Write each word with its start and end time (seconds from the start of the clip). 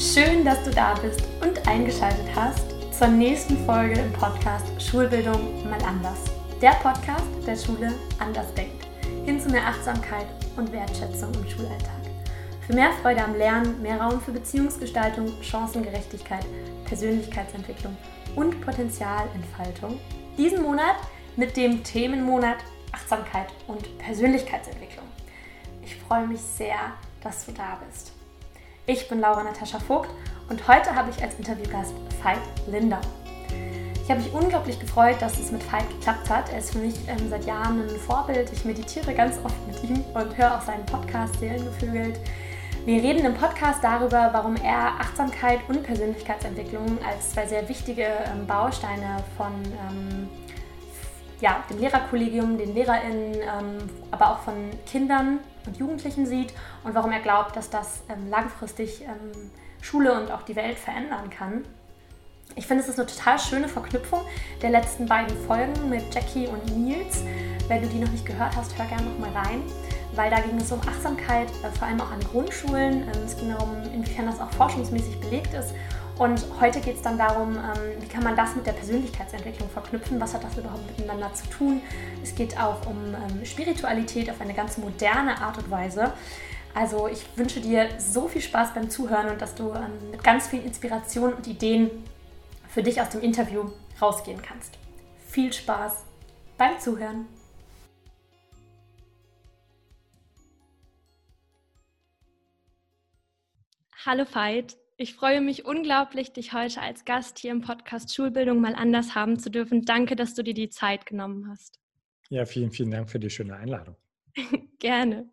Schön, 0.00 0.46
dass 0.46 0.64
du 0.64 0.70
da 0.70 0.94
bist 0.94 1.20
und 1.42 1.68
eingeschaltet 1.68 2.26
hast 2.34 2.64
zur 2.90 3.08
nächsten 3.08 3.66
Folge 3.66 4.00
im 4.00 4.10
Podcast 4.14 4.64
Schulbildung 4.82 5.68
mal 5.68 5.82
anders. 5.84 6.24
Der 6.62 6.70
Podcast, 6.70 7.26
der 7.46 7.54
Schule 7.54 7.92
anders 8.18 8.46
denkt. 8.54 8.86
Hin 9.26 9.38
zu 9.38 9.50
mehr 9.50 9.66
Achtsamkeit 9.66 10.24
und 10.56 10.72
Wertschätzung 10.72 11.34
im 11.34 11.46
Schulalltag. 11.50 12.00
Für 12.66 12.72
mehr 12.72 12.92
Freude 13.02 13.22
am 13.22 13.34
Lernen, 13.34 13.82
mehr 13.82 14.00
Raum 14.00 14.22
für 14.22 14.32
Beziehungsgestaltung, 14.32 15.30
Chancengerechtigkeit, 15.42 16.46
Persönlichkeitsentwicklung 16.86 17.94
und 18.36 18.58
Potenzialentfaltung. 18.62 20.00
Diesen 20.38 20.62
Monat 20.62 20.96
mit 21.36 21.58
dem 21.58 21.84
Themenmonat 21.84 22.56
Achtsamkeit 22.92 23.48
und 23.66 23.98
Persönlichkeitsentwicklung. 23.98 25.04
Ich 25.84 25.94
freue 25.96 26.26
mich 26.26 26.40
sehr, 26.40 26.94
dass 27.22 27.44
du 27.44 27.52
da 27.52 27.78
bist. 27.86 28.12
Ich 28.86 29.08
bin 29.08 29.20
Laura 29.20 29.44
Natascha 29.44 29.78
Vogt 29.78 30.10
und 30.48 30.66
heute 30.66 30.94
habe 30.94 31.10
ich 31.10 31.22
als 31.22 31.34
Interviewgast 31.34 31.92
Veit 32.22 32.38
Linder. 32.66 33.00
Ich 34.02 34.10
habe 34.10 34.20
mich 34.20 34.32
unglaublich 34.32 34.80
gefreut, 34.80 35.16
dass 35.20 35.38
es 35.38 35.52
mit 35.52 35.62
Veit 35.70 35.88
geklappt 35.90 36.28
hat. 36.30 36.50
Er 36.50 36.58
ist 36.58 36.72
für 36.72 36.78
mich 36.78 36.94
ähm, 37.06 37.28
seit 37.28 37.44
Jahren 37.44 37.82
ein 37.82 37.96
Vorbild. 37.96 38.50
Ich 38.52 38.64
meditiere 38.64 39.14
ganz 39.14 39.36
oft 39.44 39.54
mit 39.68 39.84
ihm 39.84 40.02
und 40.14 40.36
höre 40.36 40.56
auch 40.56 40.62
seinen 40.62 40.84
Podcast 40.86 41.38
Seelengeflügelt. 41.38 42.18
Wir 42.86 43.02
reden 43.02 43.24
im 43.26 43.34
Podcast 43.34 43.84
darüber, 43.84 44.30
warum 44.32 44.56
er 44.56 44.98
Achtsamkeit 44.98 45.60
und 45.68 45.82
Persönlichkeitsentwicklung 45.82 46.98
als 47.06 47.32
zwei 47.32 47.46
sehr 47.46 47.68
wichtige 47.68 48.06
ähm, 48.32 48.46
Bausteine 48.46 49.22
von 49.36 49.52
ähm, 49.88 50.28
ja, 51.40 51.62
dem 51.68 51.78
Lehrerkollegium, 51.78 52.58
den 52.58 52.74
LehrerInnen, 52.74 53.34
ähm, 53.34 53.90
aber 54.10 54.32
auch 54.32 54.38
von 54.40 54.54
Kindern 54.86 55.40
und 55.66 55.76
Jugendlichen 55.76 56.26
sieht 56.26 56.52
und 56.84 56.94
warum 56.94 57.12
er 57.12 57.20
glaubt, 57.20 57.56
dass 57.56 57.70
das 57.70 58.02
ähm, 58.08 58.28
langfristig 58.30 59.02
ähm, 59.02 59.50
Schule 59.80 60.20
und 60.20 60.30
auch 60.30 60.42
die 60.42 60.56
Welt 60.56 60.78
verändern 60.78 61.30
kann. 61.30 61.64
Ich 62.56 62.66
finde, 62.66 62.82
es 62.82 62.88
ist 62.88 62.98
eine 62.98 63.06
total 63.06 63.38
schöne 63.38 63.68
Verknüpfung 63.68 64.20
der 64.60 64.70
letzten 64.70 65.06
beiden 65.06 65.36
Folgen 65.46 65.88
mit 65.88 66.12
Jackie 66.12 66.48
und 66.48 66.76
Nils. 66.76 67.22
Wenn 67.68 67.82
du 67.82 67.88
die 67.88 67.98
noch 67.98 68.10
nicht 68.10 68.26
gehört 68.26 68.56
hast, 68.56 68.76
hör 68.76 68.86
gerne 68.86 69.04
noch 69.04 69.18
mal 69.18 69.30
rein, 69.30 69.62
weil 70.16 70.30
da 70.30 70.40
ging 70.40 70.56
es 70.56 70.72
um 70.72 70.80
Achtsamkeit, 70.80 71.48
äh, 71.62 71.70
vor 71.78 71.86
allem 71.86 72.00
auch 72.00 72.10
an 72.10 72.20
Grundschulen. 72.20 73.02
Ähm, 73.02 73.22
es 73.24 73.36
ging 73.36 73.50
darum, 73.50 73.76
inwiefern 73.94 74.26
das 74.26 74.40
auch 74.40 74.50
forschungsmäßig 74.52 75.20
belegt 75.20 75.54
ist. 75.54 75.72
Und 76.20 76.44
heute 76.60 76.82
geht 76.82 76.96
es 76.96 77.00
dann 77.00 77.16
darum, 77.16 77.56
ähm, 77.56 77.98
wie 77.98 78.06
kann 78.06 78.22
man 78.22 78.36
das 78.36 78.54
mit 78.54 78.66
der 78.66 78.72
Persönlichkeitsentwicklung 78.72 79.70
verknüpfen, 79.70 80.20
was 80.20 80.34
hat 80.34 80.44
das 80.44 80.54
überhaupt 80.58 80.86
miteinander 80.86 81.32
zu 81.32 81.48
tun. 81.48 81.80
Es 82.22 82.34
geht 82.34 82.60
auch 82.60 82.84
um 82.84 83.14
ähm, 83.14 83.46
Spiritualität 83.46 84.28
auf 84.28 84.38
eine 84.38 84.52
ganz 84.52 84.76
moderne 84.76 85.40
Art 85.40 85.56
und 85.56 85.70
Weise. 85.70 86.12
Also 86.74 87.08
ich 87.08 87.24
wünsche 87.36 87.62
dir 87.62 87.88
so 87.98 88.28
viel 88.28 88.42
Spaß 88.42 88.74
beim 88.74 88.90
Zuhören 88.90 89.30
und 89.30 89.40
dass 89.40 89.54
du 89.54 89.72
ähm, 89.72 90.10
mit 90.10 90.22
ganz 90.22 90.48
viel 90.48 90.62
Inspiration 90.62 91.32
und 91.32 91.46
Ideen 91.46 91.90
für 92.68 92.82
dich 92.82 93.00
aus 93.00 93.08
dem 93.08 93.22
Interview 93.22 93.70
rausgehen 94.02 94.42
kannst. 94.42 94.76
Viel 95.26 95.54
Spaß 95.54 96.04
beim 96.58 96.78
Zuhören. 96.78 97.24
Hallo 104.04 104.26
Veit, 104.30 104.76
ich 105.00 105.14
freue 105.14 105.40
mich 105.40 105.64
unglaublich, 105.64 106.34
dich 106.34 106.52
heute 106.52 106.82
als 106.82 107.06
Gast 107.06 107.38
hier 107.38 107.52
im 107.52 107.62
Podcast 107.62 108.14
Schulbildung 108.14 108.60
mal 108.60 108.74
anders 108.74 109.14
haben 109.14 109.38
zu 109.38 109.50
dürfen. 109.50 109.86
Danke, 109.86 110.14
dass 110.14 110.34
du 110.34 110.42
dir 110.44 110.52
die 110.52 110.68
Zeit 110.68 111.06
genommen 111.06 111.48
hast. 111.48 111.80
Ja, 112.28 112.44
vielen, 112.44 112.70
vielen 112.70 112.90
Dank 112.90 113.08
für 113.08 113.18
die 113.18 113.30
schöne 113.30 113.56
Einladung. 113.56 113.96
Gerne. 114.78 115.30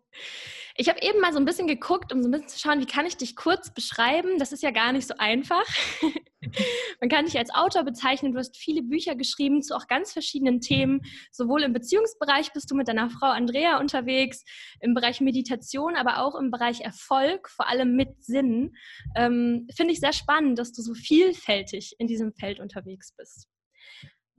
Ich 0.80 0.88
habe 0.88 1.02
eben 1.02 1.18
mal 1.18 1.32
so 1.32 1.40
ein 1.40 1.44
bisschen 1.44 1.66
geguckt, 1.66 2.12
um 2.12 2.22
so 2.22 2.28
ein 2.28 2.30
bisschen 2.30 2.48
zu 2.50 2.58
schauen, 2.60 2.80
wie 2.80 2.86
kann 2.86 3.04
ich 3.04 3.16
dich 3.16 3.34
kurz 3.34 3.74
beschreiben. 3.74 4.38
Das 4.38 4.52
ist 4.52 4.62
ja 4.62 4.70
gar 4.70 4.92
nicht 4.92 5.08
so 5.08 5.14
einfach. 5.18 5.64
Man 7.00 7.10
kann 7.10 7.24
dich 7.24 7.36
als 7.36 7.52
Autor 7.52 7.82
bezeichnen. 7.82 8.32
Du 8.32 8.38
hast 8.38 8.56
viele 8.56 8.84
Bücher 8.84 9.16
geschrieben 9.16 9.60
zu 9.60 9.74
auch 9.74 9.88
ganz 9.88 10.12
verschiedenen 10.12 10.60
Themen. 10.60 11.00
Sowohl 11.32 11.64
im 11.64 11.72
Beziehungsbereich 11.72 12.52
bist 12.52 12.70
du 12.70 12.76
mit 12.76 12.86
deiner 12.86 13.10
Frau 13.10 13.26
Andrea 13.26 13.80
unterwegs, 13.80 14.44
im 14.78 14.94
Bereich 14.94 15.20
Meditation, 15.20 15.96
aber 15.96 16.22
auch 16.22 16.36
im 16.36 16.52
Bereich 16.52 16.82
Erfolg, 16.82 17.48
vor 17.50 17.68
allem 17.68 17.96
mit 17.96 18.22
Sinn. 18.22 18.76
Ähm, 19.16 19.66
Finde 19.74 19.92
ich 19.92 19.98
sehr 19.98 20.12
spannend, 20.12 20.60
dass 20.60 20.72
du 20.72 20.82
so 20.82 20.94
vielfältig 20.94 21.96
in 21.98 22.06
diesem 22.06 22.32
Feld 22.34 22.60
unterwegs 22.60 23.12
bist. 23.16 23.48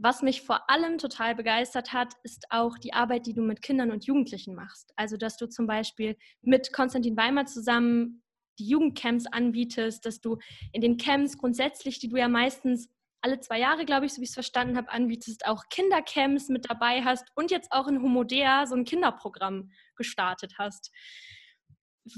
Was 0.01 0.21
mich 0.21 0.43
vor 0.43 0.69
allem 0.69 0.97
total 0.97 1.35
begeistert 1.35 1.91
hat, 1.91 2.13
ist 2.23 2.45
auch 2.51 2.77
die 2.77 2.93
Arbeit, 2.93 3.25
die 3.25 3.33
du 3.33 3.41
mit 3.41 3.61
Kindern 3.61 3.91
und 3.91 4.05
Jugendlichen 4.05 4.55
machst. 4.55 4.93
Also, 4.95 5.17
dass 5.17 5.35
du 5.35 5.47
zum 5.49 5.67
Beispiel 5.67 6.15
mit 6.41 6.71
Konstantin 6.71 7.17
Weimer 7.17 7.45
zusammen 7.45 8.23
die 8.59 8.69
Jugendcamps 8.69 9.25
anbietest, 9.25 10.05
dass 10.05 10.21
du 10.21 10.37
in 10.71 10.79
den 10.79 10.95
Camps 10.95 11.37
grundsätzlich, 11.37 11.99
die 11.99 12.07
du 12.07 12.15
ja 12.15 12.29
meistens 12.29 12.89
alle 13.21 13.41
zwei 13.41 13.59
Jahre, 13.59 13.83
glaube 13.83 14.05
ich, 14.05 14.13
so 14.13 14.21
wie 14.21 14.23
ich 14.23 14.29
es 14.29 14.35
verstanden 14.35 14.77
habe, 14.77 14.89
anbietest, 14.89 15.45
auch 15.45 15.65
Kindercamps 15.69 16.47
mit 16.47 16.69
dabei 16.69 17.03
hast 17.03 17.27
und 17.35 17.51
jetzt 17.51 17.73
auch 17.73 17.89
in 17.89 18.01
Homodea 18.01 18.67
so 18.67 18.75
ein 18.75 18.85
Kinderprogramm 18.85 19.71
gestartet 19.97 20.53
hast. 20.57 20.91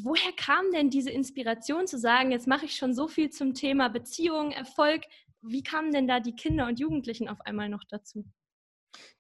Woher 0.04 0.32
kam 0.34 0.72
denn 0.72 0.92
diese 0.92 1.10
Inspiration 1.10 1.88
zu 1.88 1.98
sagen, 1.98 2.32
jetzt 2.32 2.48
mache 2.48 2.66
ich 2.66 2.76
schon 2.76 2.94
so 2.94 3.08
viel 3.08 3.32
zum 3.32 3.56
Thema 3.56 3.90
Beziehung, 3.90 4.52
Erfolg, 4.52 5.02
wie 5.42 5.64
kamen 5.64 5.92
denn 5.92 6.08
da 6.08 6.20
die 6.20 6.36
Kinder 6.36 6.68
und 6.68 6.80
Jugendlichen 6.80 7.28
auf 7.28 7.42
einmal 7.42 7.70
noch 7.70 7.84
dazu? 7.84 8.26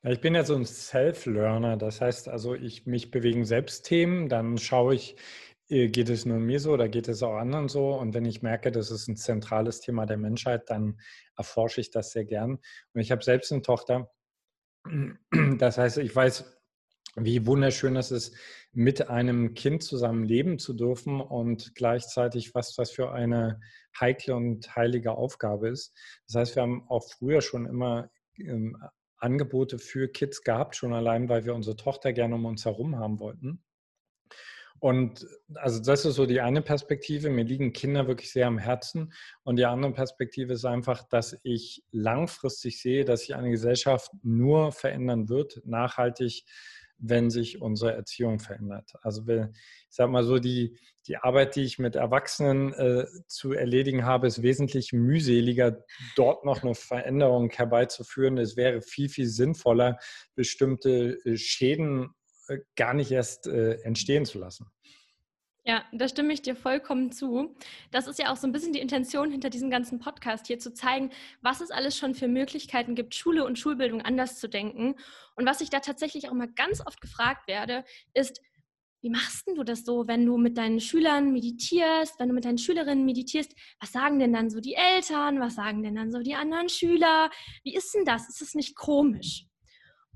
Ich 0.04 0.20
bin 0.20 0.36
ja 0.36 0.44
so 0.44 0.56
ein 0.56 0.66
Self-Learner, 0.66 1.78
das 1.78 2.02
heißt 2.02 2.28
also, 2.28 2.56
ich 2.56 2.86
mich 2.86 3.12
bewegen 3.12 3.46
selbst 3.46 3.86
Themen, 3.86 4.28
dann 4.28 4.58
schaue 4.58 4.96
ich, 4.96 5.16
äh, 5.70 5.88
geht 5.88 6.10
es 6.10 6.26
nur 6.26 6.40
mir 6.40 6.60
so 6.60 6.74
oder 6.74 6.90
geht 6.90 7.08
es 7.08 7.24
auch 7.24 7.36
anderen 7.36 7.70
so? 7.70 7.94
Und 7.94 8.14
wenn 8.14 8.26
ich 8.26 8.42
merke, 8.42 8.72
das 8.72 8.92
ist 8.92 9.08
ein 9.08 9.16
zentrales 9.16 9.80
Thema 9.80 10.06
der 10.06 10.18
Menschheit, 10.18 10.70
dann 10.70 11.00
erforsche 11.38 11.82
ich 11.82 11.92
das 11.92 12.12
sehr 12.12 12.26
gern. 12.26 12.60
Und 12.94 13.02
ich 13.02 13.12
habe 13.12 13.24
selbst 13.24 13.52
eine 13.52 13.62
Tochter. 13.62 14.12
Das 15.60 15.78
heißt, 15.78 16.00
ich 16.00 16.16
weiß, 16.16 16.61
wie 17.16 17.46
wunderschön 17.46 17.96
es 17.96 18.12
ist, 18.12 18.36
mit 18.74 19.10
einem 19.10 19.54
Kind 19.54 19.84
zusammen 19.84 20.24
leben 20.24 20.60
zu 20.60 20.74
dürfen 20.74 21.20
und 21.20 21.76
gleichzeitig 21.76 22.56
was 22.56 22.74
das 22.76 22.92
für 22.92 23.12
eine 23.12 23.60
heikle 24.00 24.36
und 24.36 24.76
heilige 24.76 25.12
Aufgabe 25.12 25.70
ist. 25.70 25.94
Das 26.28 26.36
heißt, 26.36 26.56
wir 26.56 26.64
haben 26.64 26.88
auch 26.88 27.04
früher 27.04 27.42
schon 27.42 27.66
immer 27.66 28.10
ähm, 28.38 28.78
Angebote 29.18 29.78
für 29.78 30.08
Kids 30.08 30.44
gehabt, 30.44 30.76
schon 30.76 30.94
allein, 30.94 31.30
weil 31.30 31.46
wir 31.46 31.54
unsere 31.54 31.76
Tochter 31.76 32.14
gerne 32.14 32.36
um 32.36 32.46
uns 32.46 32.66
herum 32.66 32.98
haben 32.98 33.20
wollten. 33.20 33.62
Und 34.80 35.28
also 35.54 35.80
das 35.80 36.06
ist 36.06 36.16
so 36.16 36.26
die 36.26 36.42
eine 36.42 36.64
Perspektive. 36.64 37.30
Mir 37.30 37.44
liegen 37.44 37.72
Kinder 37.72 38.08
wirklich 38.08 38.32
sehr 38.32 38.48
am 38.48 38.58
Herzen. 38.58 39.14
Und 39.44 39.58
die 39.58 39.66
andere 39.66 39.94
Perspektive 39.94 40.54
ist 40.54 40.66
einfach, 40.66 41.08
dass 41.08 41.38
ich 41.44 41.84
langfristig 41.92 42.82
sehe, 42.82 43.06
dass 43.06 43.22
sich 43.22 43.36
eine 43.36 43.52
Gesellschaft 43.52 44.10
nur 44.24 44.72
verändern 44.72 45.30
wird, 45.30 45.62
nachhaltig 45.66 46.46
wenn 47.02 47.30
sich 47.30 47.62
unsere 47.62 47.94
Erziehung 47.94 48.40
verändert. 48.40 48.94
Also 49.02 49.28
ich 49.28 49.50
sage 49.90 50.12
mal 50.12 50.24
so, 50.24 50.38
die, 50.38 50.78
die 51.08 51.18
Arbeit, 51.18 51.56
die 51.56 51.64
ich 51.64 51.80
mit 51.80 51.96
Erwachsenen 51.96 52.74
äh, 52.74 53.06
zu 53.28 53.54
erledigen 53.54 54.06
habe, 54.06 54.28
ist 54.28 54.44
wesentlich 54.44 54.94
mühseliger, 54.94 55.84
dort 56.16 56.46
noch 56.46 56.64
eine 56.64 56.76
Veränderung 56.76 57.50
herbeizuführen. 57.50 58.38
Es 58.38 58.56
wäre 58.56 58.82
viel, 58.82 59.10
viel 59.10 59.28
sinnvoller, 59.28 59.98
bestimmte 60.36 61.18
äh, 61.26 61.38
Schäden 61.38 62.10
äh, 62.48 62.60
gar 62.76 62.94
nicht 62.94 63.12
erst 63.12 63.48
äh, 63.48 63.82
entstehen 63.82 64.26
zu 64.26 64.40
lassen. 64.40 64.68
Ja, 65.64 65.84
da 65.92 66.08
stimme 66.08 66.34
ich 66.34 66.42
dir 66.42 66.56
vollkommen 66.56 67.12
zu. 67.12 67.56
Das 67.92 68.08
ist 68.08 68.18
ja 68.18 68.32
auch 68.32 68.38
so 68.38 68.48
ein 68.48 68.52
bisschen 68.52 68.74
die 68.74 68.80
Intention 68.80 69.30
hinter 69.30 69.52
diesem 69.52 69.70
ganzen 69.70 70.00
Podcast 70.00 70.48
hier, 70.48 70.58
zu 70.58 70.74
zeigen, 70.74 71.12
was 71.42 71.62
es 71.62 71.70
alles 71.70 71.96
schon 71.96 72.16
für 72.16 72.28
Möglichkeiten 72.28 72.96
gibt, 72.96 73.14
Schule 73.14 73.46
und 73.46 73.60
Schulbildung 73.60 74.02
anders 74.02 74.40
zu 74.40 74.50
denken. 74.50 74.96
Und 75.36 75.46
was 75.46 75.62
ich 75.62 75.70
da 75.70 75.80
tatsächlich 75.80 76.30
auch 76.30 76.34
mal 76.34 76.52
ganz 76.52 76.82
oft 76.86 77.00
gefragt 77.00 77.48
werde, 77.48 77.86
ist, 78.16 78.42
wie 79.02 79.12
machst 79.12 79.48
du 79.48 79.64
das 79.64 79.86
so, 79.86 80.08
wenn 80.08 80.26
du 80.26 80.38
mit 80.38 80.58
deinen 80.58 80.80
Schülern 80.80 81.32
meditierst, 81.32 82.20
wenn 82.20 82.30
du 82.30 82.36
mit 82.36 82.46
deinen 82.46 82.58
Schülerinnen 82.60 83.06
meditierst? 83.06 83.54
Was 83.80 83.92
sagen 83.92 84.20
denn 84.20 84.34
dann 84.34 84.50
so 84.50 84.62
die 84.62 84.76
Eltern? 84.76 85.40
Was 85.40 85.56
sagen 85.56 85.84
denn 85.84 85.96
dann 85.96 86.12
so 86.12 86.20
die 86.20 86.36
anderen 86.36 86.70
Schüler? 86.70 87.30
Wie 87.64 87.76
ist 87.76 87.94
denn 87.94 88.06
das? 88.06 88.30
Ist 88.30 88.42
es 88.42 88.56
nicht 88.56 88.76
komisch? 88.76 89.46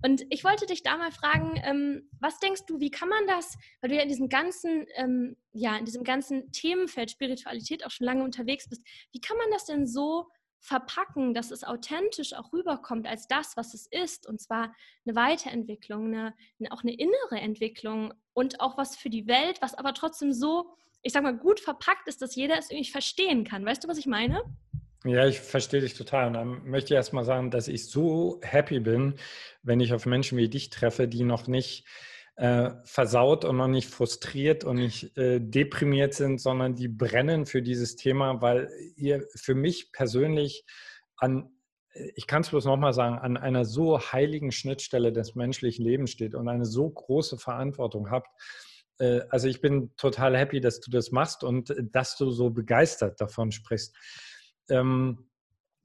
Und 0.06 0.24
ich 0.30 0.44
wollte 0.44 0.68
dich 0.68 0.84
da 0.84 0.98
mal 0.98 1.12
fragen, 1.12 1.60
ähm, 1.64 2.08
was 2.20 2.38
denkst 2.38 2.68
du, 2.68 2.80
wie 2.80 2.92
kann 2.92 3.10
man 3.10 3.26
das, 3.26 3.58
weil 3.82 3.90
du 3.90 3.96
ja 3.96 4.04
in 4.04 4.08
diesem 4.08 4.30
ganzen, 4.30 4.86
ähm, 4.98 5.36
ja, 5.52 5.76
in 5.78 5.86
diesem 5.86 6.04
ganzen 6.04 6.52
Themenfeld 6.52 7.10
Spiritualität 7.10 7.84
auch 7.84 7.90
schon 7.90 8.06
lange 8.06 8.24
unterwegs 8.24 8.70
bist, 8.70 8.86
wie 9.14 9.20
kann 9.20 9.36
man 9.36 9.50
das 9.50 9.66
denn 9.66 9.88
so 9.88 10.28
verpacken, 10.60 11.34
dass 11.34 11.50
es 11.50 11.64
authentisch 11.64 12.34
auch 12.34 12.54
rüberkommt 12.54 13.08
als 13.08 13.28
das, 13.28 13.58
was 13.58 13.74
es 13.74 13.88
ist, 13.88 14.28
und 14.28 14.40
zwar 14.40 14.76
eine 15.08 15.16
Weiterentwicklung, 15.16 16.14
eine, 16.14 16.36
auch 16.70 16.84
eine 16.84 16.94
innere 16.94 17.42
Entwicklung 17.42 18.14
und 18.34 18.60
auch 18.60 18.78
was 18.78 18.96
für 18.96 19.10
die 19.10 19.26
Welt, 19.26 19.60
was 19.64 19.74
aber 19.74 19.96
trotzdem 19.96 20.34
so, 20.34 20.70
ich 21.02 21.14
sag 21.14 21.24
mal, 21.24 21.36
gut 21.36 21.60
verpackt 21.60 22.08
ist, 22.08 22.22
dass 22.22 22.36
jeder 22.36 22.60
es 22.60 22.70
irgendwie 22.70 22.92
verstehen 22.92 23.44
kann. 23.44 23.66
Weißt 23.66 23.84
du, 23.84 23.88
was 23.88 23.98
ich 23.98 24.06
meine? 24.06 24.44
Ja, 25.06 25.28
ich 25.28 25.40
verstehe 25.40 25.82
dich 25.82 25.94
total. 25.94 26.28
Und 26.28 26.34
dann 26.34 26.66
möchte 26.66 26.94
ich 26.94 26.98
erst 26.98 27.14
mal 27.14 27.24
sagen, 27.24 27.52
dass 27.52 27.68
ich 27.68 27.86
so 27.86 28.40
happy 28.42 28.80
bin, 28.80 29.16
wenn 29.62 29.80
ich 29.80 29.94
auf 29.94 30.08
Menschen 30.08 30.38
wie 30.38 30.50
dich 30.50 30.72
treffe, 30.72 31.08
die 31.08 31.24
noch 31.24 31.46
nicht 31.46 31.86
äh, 32.38 32.72
versaut 32.86 33.46
und 33.46 33.58
noch 33.58 33.68
nicht 33.68 33.88
frustriert 33.88 34.64
und 34.64 34.78
nicht 34.78 35.16
äh, 35.16 35.40
deprimiert 35.40 36.16
sind, 36.16 36.42
sondern 36.42 36.76
die 36.76 36.88
brennen 36.88 37.46
für 37.46 37.62
dieses 37.62 37.96
Thema, 37.96 38.42
weil 38.42 38.70
ihr 38.96 39.26
für 39.36 39.54
mich 39.54 39.92
persönlich 39.92 40.66
an, 41.18 41.52
äh, 41.94 42.12
ich 42.16 42.26
kann 42.26 42.42
es 42.42 42.50
bloß 42.50 42.66
nochmal 42.66 42.94
sagen, 42.94 43.20
an 43.20 43.38
einer 43.38 43.64
so 43.64 44.00
heiligen 44.00 44.52
Schnittstelle 44.52 45.14
des 45.14 45.36
menschlichen 45.36 45.86
Lebens 45.86 46.12
steht 46.12 46.34
und 46.34 46.50
eine 46.50 46.66
so 46.66 46.90
große 46.90 47.38
Verantwortung 47.38 48.10
habt. 48.10 48.28
Äh, 48.98 49.22
also 49.30 49.48
ich 49.48 49.62
bin 49.62 49.96
total 49.96 50.36
happy, 50.36 50.60
dass 50.62 50.80
du 50.80 50.90
das 50.90 51.12
machst 51.12 51.44
und 51.44 51.70
äh, 51.70 51.84
dass 51.84 52.18
du 52.18 52.32
so 52.32 52.50
begeistert 52.50 53.22
davon 53.22 53.52
sprichst. 53.52 53.96
Ähm, 54.70 55.30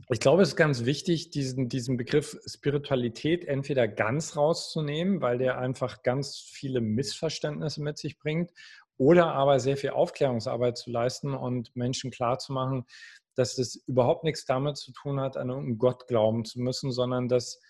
ich 0.08 0.20
glaube, 0.20 0.42
es 0.42 0.50
ist 0.50 0.56
ganz 0.56 0.84
wichtig, 0.84 1.30
diesen, 1.30 1.68
diesen 1.68 1.96
Begriff 1.96 2.38
Spiritualität 2.46 3.44
entweder 3.44 3.86
ganz 3.86 4.36
rauszunehmen, 4.36 5.20
weil 5.20 5.38
der 5.38 5.58
einfach 5.58 6.02
ganz 6.02 6.38
viele 6.38 6.80
Missverständnisse 6.80 7.82
mit 7.82 7.98
sich 7.98 8.18
bringt, 8.18 8.50
oder 8.96 9.32
aber 9.32 9.60
sehr 9.60 9.78
viel 9.78 9.90
Aufklärungsarbeit 9.90 10.76
zu 10.76 10.90
leisten 10.90 11.32
und 11.32 11.74
Menschen 11.74 12.10
klarzumachen, 12.10 12.84
dass 13.34 13.56
das 13.56 13.76
überhaupt 13.86 14.24
nichts 14.24 14.44
damit 14.44 14.76
zu 14.76 14.92
tun 14.92 15.20
hat, 15.20 15.38
an 15.38 15.48
irgendeinen 15.48 15.78
Gott 15.78 16.06
glauben 16.06 16.44
zu 16.44 16.60
müssen, 16.60 16.92
sondern 16.92 17.28
dass, 17.28 17.60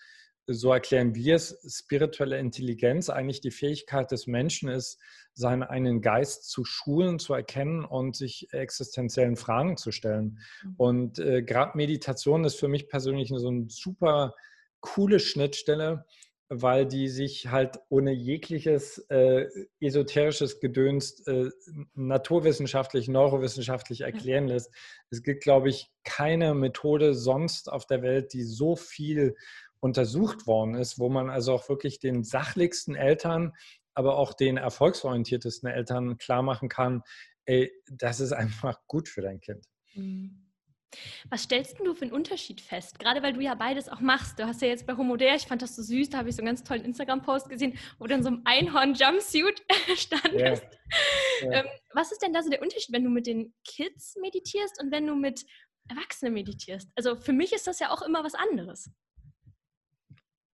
so 0.47 0.71
erklären 0.73 1.15
wir 1.15 1.35
es, 1.35 1.57
spirituelle 1.67 2.37
Intelligenz 2.39 3.09
eigentlich 3.09 3.41
die 3.41 3.51
Fähigkeit 3.51 4.11
des 4.11 4.27
Menschen 4.27 4.69
ist, 4.69 4.99
seinen 5.33 5.63
eigenen 5.63 6.01
Geist 6.01 6.49
zu 6.49 6.65
schulen, 6.65 7.19
zu 7.19 7.33
erkennen 7.33 7.85
und 7.85 8.15
sich 8.15 8.47
existenziellen 8.51 9.37
Fragen 9.37 9.77
zu 9.77 9.91
stellen. 9.91 10.39
Mhm. 10.63 10.73
Und 10.77 11.19
äh, 11.19 11.41
gerade 11.43 11.77
Meditation 11.77 12.43
ist 12.43 12.59
für 12.59 12.67
mich 12.67 12.89
persönlich 12.89 13.29
so 13.33 13.47
eine 13.47 13.67
super 13.69 14.33
coole 14.81 15.19
Schnittstelle, 15.19 16.05
weil 16.53 16.85
die 16.85 17.07
sich 17.07 17.47
halt 17.47 17.79
ohne 17.87 18.11
jegliches 18.11 18.97
äh, 19.09 19.45
esoterisches 19.79 20.59
Gedöns 20.59 21.25
äh, 21.25 21.49
naturwissenschaftlich, 21.93 23.07
neurowissenschaftlich 23.07 24.01
erklären 24.01 24.49
lässt. 24.49 24.69
Es 25.11 25.23
gibt, 25.23 25.43
glaube 25.43 25.69
ich, 25.69 25.89
keine 26.03 26.53
Methode 26.53 27.13
sonst 27.13 27.71
auf 27.71 27.85
der 27.85 28.01
Welt, 28.01 28.33
die 28.33 28.43
so 28.43 28.75
viel 28.75 29.35
untersucht 29.81 30.47
worden 30.47 30.75
ist, 30.75 30.99
wo 30.99 31.09
man 31.09 31.29
also 31.29 31.53
auch 31.53 31.67
wirklich 31.67 31.99
den 31.99 32.23
sachlichsten 32.23 32.95
Eltern 32.95 33.53
aber 33.93 34.17
auch 34.17 34.33
den 34.33 34.57
erfolgsorientiertesten 34.57 35.69
Eltern 35.69 36.17
klar 36.17 36.43
machen 36.43 36.69
kann, 36.69 37.01
ey, 37.45 37.71
das 37.91 38.19
ist 38.19 38.31
einfach 38.31 38.79
gut 38.87 39.09
für 39.09 39.21
dein 39.21 39.41
Kind. 39.41 39.65
Mhm. 39.93 40.47
Was 41.29 41.43
stellst 41.43 41.79
du 41.79 41.93
für 41.93 42.03
einen 42.03 42.11
Unterschied 42.11 42.59
fest? 42.59 42.99
Gerade 42.99 43.23
weil 43.23 43.31
du 43.31 43.39
ja 43.39 43.55
beides 43.55 43.87
auch 43.87 44.01
machst. 44.01 44.37
Du 44.37 44.45
hast 44.45 44.61
ja 44.61 44.67
jetzt 44.67 44.85
bei 44.85 44.97
Homodea, 44.97 45.35
ich 45.35 45.47
fand 45.47 45.61
das 45.61 45.75
so 45.75 45.81
süß, 45.81 46.09
da 46.09 46.17
habe 46.17 46.29
ich 46.29 46.35
so 46.35 46.41
einen 46.41 46.47
ganz 46.47 46.63
tollen 46.63 46.83
Instagram-Post 46.83 47.49
gesehen, 47.49 47.77
wo 47.97 48.07
du 48.07 48.15
in 48.15 48.23
so 48.23 48.27
einem 48.27 48.41
Einhorn-Jumpsuit 48.43 49.63
standest. 49.95 50.33
Yeah. 50.33 50.61
Yeah. 51.43 51.65
Was 51.93 52.11
ist 52.11 52.21
denn 52.21 52.33
da 52.33 52.43
so 52.43 52.49
der 52.49 52.61
Unterschied, 52.61 52.93
wenn 52.93 53.05
du 53.05 53.09
mit 53.09 53.25
den 53.25 53.53
Kids 53.65 54.15
meditierst 54.21 54.81
und 54.81 54.91
wenn 54.91 55.07
du 55.07 55.15
mit 55.15 55.45
Erwachsenen 55.87 56.33
meditierst? 56.33 56.89
Also 56.95 57.15
für 57.15 57.33
mich 57.33 57.53
ist 57.53 57.67
das 57.67 57.79
ja 57.79 57.89
auch 57.89 58.01
immer 58.01 58.23
was 58.25 58.35
anderes. 58.35 58.91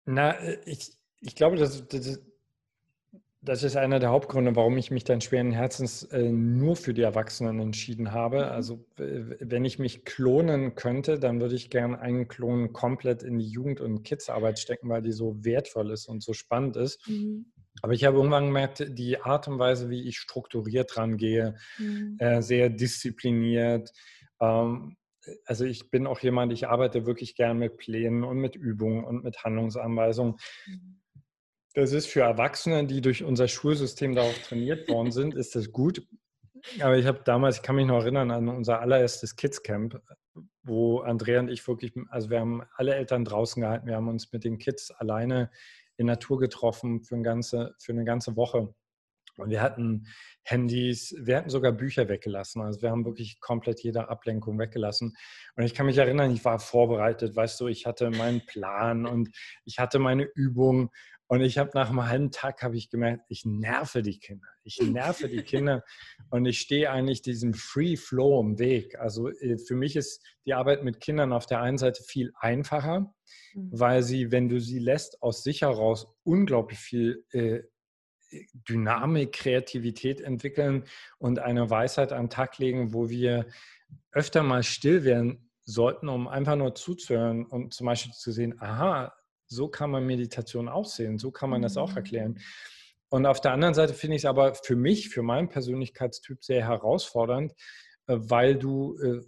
Na, 0.06 0.32
äh, 0.32 0.58
ich, 0.66 0.96
ich 1.20 1.34
glaube, 1.34 1.56
das, 1.56 1.86
das, 1.88 2.20
das 3.44 3.62
ist 3.62 3.76
einer 3.76 3.98
der 3.98 4.10
Hauptgründe, 4.10 4.56
warum 4.56 4.78
ich 4.78 4.90
mich 4.90 5.04
dann 5.04 5.20
schweren 5.20 5.52
Herzens 5.52 6.04
äh, 6.04 6.30
nur 6.30 6.76
für 6.76 6.94
die 6.94 7.02
Erwachsenen 7.02 7.60
entschieden 7.60 8.12
habe. 8.12 8.38
Mhm. 8.38 8.44
Also 8.44 8.86
wenn 8.96 9.64
ich 9.64 9.78
mich 9.78 10.04
klonen 10.04 10.74
könnte, 10.74 11.18
dann 11.18 11.40
würde 11.40 11.54
ich 11.54 11.68
gerne 11.68 12.00
einen 12.00 12.26
Klon 12.26 12.72
komplett 12.72 13.22
in 13.22 13.38
die 13.38 13.48
Jugend- 13.48 13.80
und 13.80 14.02
Kidsarbeit 14.02 14.58
stecken, 14.58 14.88
weil 14.88 15.02
die 15.02 15.12
so 15.12 15.44
wertvoll 15.44 15.90
ist 15.90 16.06
und 16.06 16.22
so 16.22 16.32
spannend 16.32 16.76
ist. 16.76 17.06
Mhm. 17.06 17.52
Aber 17.82 17.92
ich 17.92 18.04
habe 18.04 18.16
irgendwann 18.16 18.46
gemerkt, 18.46 18.86
die 18.88 19.20
Art 19.20 19.48
und 19.48 19.58
Weise, 19.58 19.90
wie 19.90 20.08
ich 20.08 20.16
strukturiert 20.16 20.96
rangehe, 20.96 21.56
mhm. 21.78 22.16
äh, 22.18 22.40
sehr 22.40 22.70
diszipliniert. 22.70 23.92
Ähm, 24.40 24.96
also 25.44 25.64
ich 25.64 25.90
bin 25.90 26.06
auch 26.06 26.20
jemand, 26.20 26.52
ich 26.52 26.68
arbeite 26.68 27.06
wirklich 27.06 27.34
gern 27.34 27.58
mit 27.58 27.76
Plänen 27.76 28.24
und 28.24 28.38
mit 28.38 28.56
Übungen 28.56 29.04
und 29.04 29.24
mit 29.24 29.44
Handlungsanweisungen. 29.44 30.36
Mhm 30.66 31.00
das 31.74 31.92
ist 31.92 32.06
für 32.06 32.20
Erwachsene, 32.20 32.86
die 32.86 33.00
durch 33.00 33.24
unser 33.24 33.48
Schulsystem 33.48 34.14
darauf 34.14 34.38
trainiert 34.38 34.88
worden 34.88 35.10
sind, 35.10 35.34
ist 35.34 35.56
das 35.56 35.72
gut. 35.72 36.06
Aber 36.80 36.96
ich 36.96 37.06
habe 37.06 37.20
damals, 37.24 37.56
ich 37.56 37.62
kann 37.62 37.76
mich 37.76 37.86
noch 37.86 38.00
erinnern 38.00 38.30
an 38.30 38.48
unser 38.48 38.80
allererstes 38.80 39.36
Kids 39.36 39.62
Camp, 39.62 40.00
wo 40.62 41.00
Andrea 41.00 41.40
und 41.40 41.50
ich 41.50 41.66
wirklich, 41.66 41.92
also 42.08 42.30
wir 42.30 42.40
haben 42.40 42.62
alle 42.76 42.94
Eltern 42.94 43.24
draußen 43.24 43.60
gehalten, 43.60 43.86
wir 43.86 43.96
haben 43.96 44.08
uns 44.08 44.32
mit 44.32 44.44
den 44.44 44.58
Kids 44.58 44.92
alleine 44.92 45.50
in 45.96 46.06
Natur 46.06 46.38
getroffen 46.38 47.02
für, 47.02 47.16
eine 47.16 47.24
ganze, 47.24 47.74
für 47.78 47.92
eine 47.92 48.04
ganze 48.04 48.36
Woche. 48.36 48.72
Und 49.36 49.50
wir 49.50 49.62
hatten 49.62 50.06
Handys, 50.42 51.14
wir 51.18 51.36
hatten 51.36 51.50
sogar 51.50 51.72
Bücher 51.72 52.08
weggelassen. 52.08 52.62
Also 52.62 52.82
wir 52.82 52.90
haben 52.90 53.04
wirklich 53.04 53.40
komplett 53.40 53.80
jede 53.82 54.08
Ablenkung 54.08 54.58
weggelassen. 54.58 55.16
Und 55.56 55.64
ich 55.64 55.74
kann 55.74 55.86
mich 55.86 55.98
erinnern, 55.98 56.32
ich 56.32 56.44
war 56.44 56.58
vorbereitet, 56.58 57.34
weißt 57.34 57.60
du, 57.60 57.68
ich 57.68 57.86
hatte 57.86 58.10
meinen 58.10 58.44
Plan 58.46 59.06
und 59.06 59.30
ich 59.64 59.78
hatte 59.78 59.98
meine 59.98 60.24
Übung 60.34 60.90
und 61.26 61.40
ich 61.40 61.56
habe 61.56 61.70
nach 61.74 61.88
einem 61.88 62.06
halben 62.06 62.30
Tag 62.30 62.62
habe 62.62 62.76
ich 62.76 62.90
gemerkt, 62.90 63.24
ich 63.28 63.44
nerve 63.46 64.02
die 64.02 64.18
Kinder. 64.18 64.46
Ich 64.62 64.80
nerve 64.80 65.28
die 65.28 65.42
Kinder 65.42 65.82
und 66.30 66.44
ich 66.44 66.60
stehe 66.60 66.90
eigentlich 66.90 67.22
diesem 67.22 67.54
Free 67.54 67.96
Flow 67.96 68.40
im 68.40 68.58
Weg. 68.58 68.98
Also 68.98 69.30
äh, 69.30 69.56
für 69.56 69.74
mich 69.74 69.96
ist 69.96 70.22
die 70.44 70.52
Arbeit 70.52 70.84
mit 70.84 71.00
Kindern 71.00 71.32
auf 71.32 71.46
der 71.46 71.60
einen 71.60 71.78
Seite 71.78 72.02
viel 72.02 72.32
einfacher, 72.38 73.12
mhm. 73.54 73.70
weil 73.72 74.02
sie, 74.02 74.32
wenn 74.32 74.50
du 74.50 74.60
sie 74.60 74.78
lässt, 74.78 75.22
aus 75.22 75.42
sich 75.42 75.62
heraus 75.62 76.06
unglaublich 76.24 76.78
viel 76.78 77.24
äh, 77.30 77.62
Dynamik, 78.68 79.32
Kreativität 79.32 80.20
entwickeln 80.20 80.84
und 81.18 81.38
eine 81.38 81.70
Weisheit 81.70 82.12
an 82.12 82.24
den 82.24 82.30
Tag 82.30 82.58
legen, 82.58 82.92
wo 82.92 83.08
wir 83.08 83.46
öfter 84.12 84.42
mal 84.42 84.62
still 84.62 85.04
werden 85.04 85.50
sollten, 85.64 86.08
um 86.08 86.28
einfach 86.28 86.56
nur 86.56 86.74
zuzuhören 86.74 87.46
und 87.46 87.72
zum 87.72 87.86
Beispiel 87.86 88.12
zu 88.12 88.32
sehen, 88.32 88.60
aha, 88.60 89.14
so 89.46 89.68
kann 89.68 89.90
man 89.90 90.06
Meditation 90.06 90.68
auch 90.68 90.86
sehen, 90.86 91.18
so 91.18 91.30
kann 91.30 91.50
man 91.50 91.62
das 91.62 91.76
auch 91.76 91.90
mhm. 91.90 91.96
erklären. 91.96 92.40
Und 93.08 93.26
auf 93.26 93.40
der 93.40 93.52
anderen 93.52 93.74
Seite 93.74 93.94
finde 93.94 94.16
ich 94.16 94.22
es 94.22 94.26
aber 94.26 94.54
für 94.54 94.76
mich, 94.76 95.08
für 95.08 95.22
meinen 95.22 95.48
Persönlichkeitstyp 95.48 96.42
sehr 96.42 96.66
herausfordernd, 96.66 97.52
äh, 98.06 98.16
weil 98.18 98.56
du, 98.56 98.98
äh, 98.98 99.20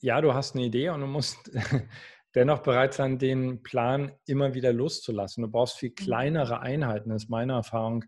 ja, 0.00 0.20
du 0.20 0.32
hast 0.32 0.54
eine 0.54 0.64
Idee 0.64 0.88
und 0.88 1.00
du 1.00 1.06
musst 1.06 1.50
dennoch 2.34 2.60
bereit 2.60 2.94
sein, 2.94 3.18
den 3.18 3.62
Plan 3.62 4.12
immer 4.26 4.54
wieder 4.54 4.72
loszulassen. 4.72 5.42
Du 5.42 5.50
brauchst 5.50 5.78
viel 5.78 5.90
mhm. 5.90 5.94
kleinere 5.94 6.60
Einheiten, 6.60 7.10
ist 7.10 7.28
meine 7.28 7.54
Erfahrung. 7.54 8.04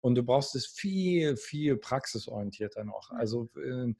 Und 0.00 0.16
du 0.16 0.22
brauchst 0.22 0.54
es 0.54 0.66
viel, 0.66 1.36
viel 1.36 1.76
praxisorientierter 1.76 2.84
noch. 2.84 3.10
Also 3.10 3.48
ähm, 3.56 3.96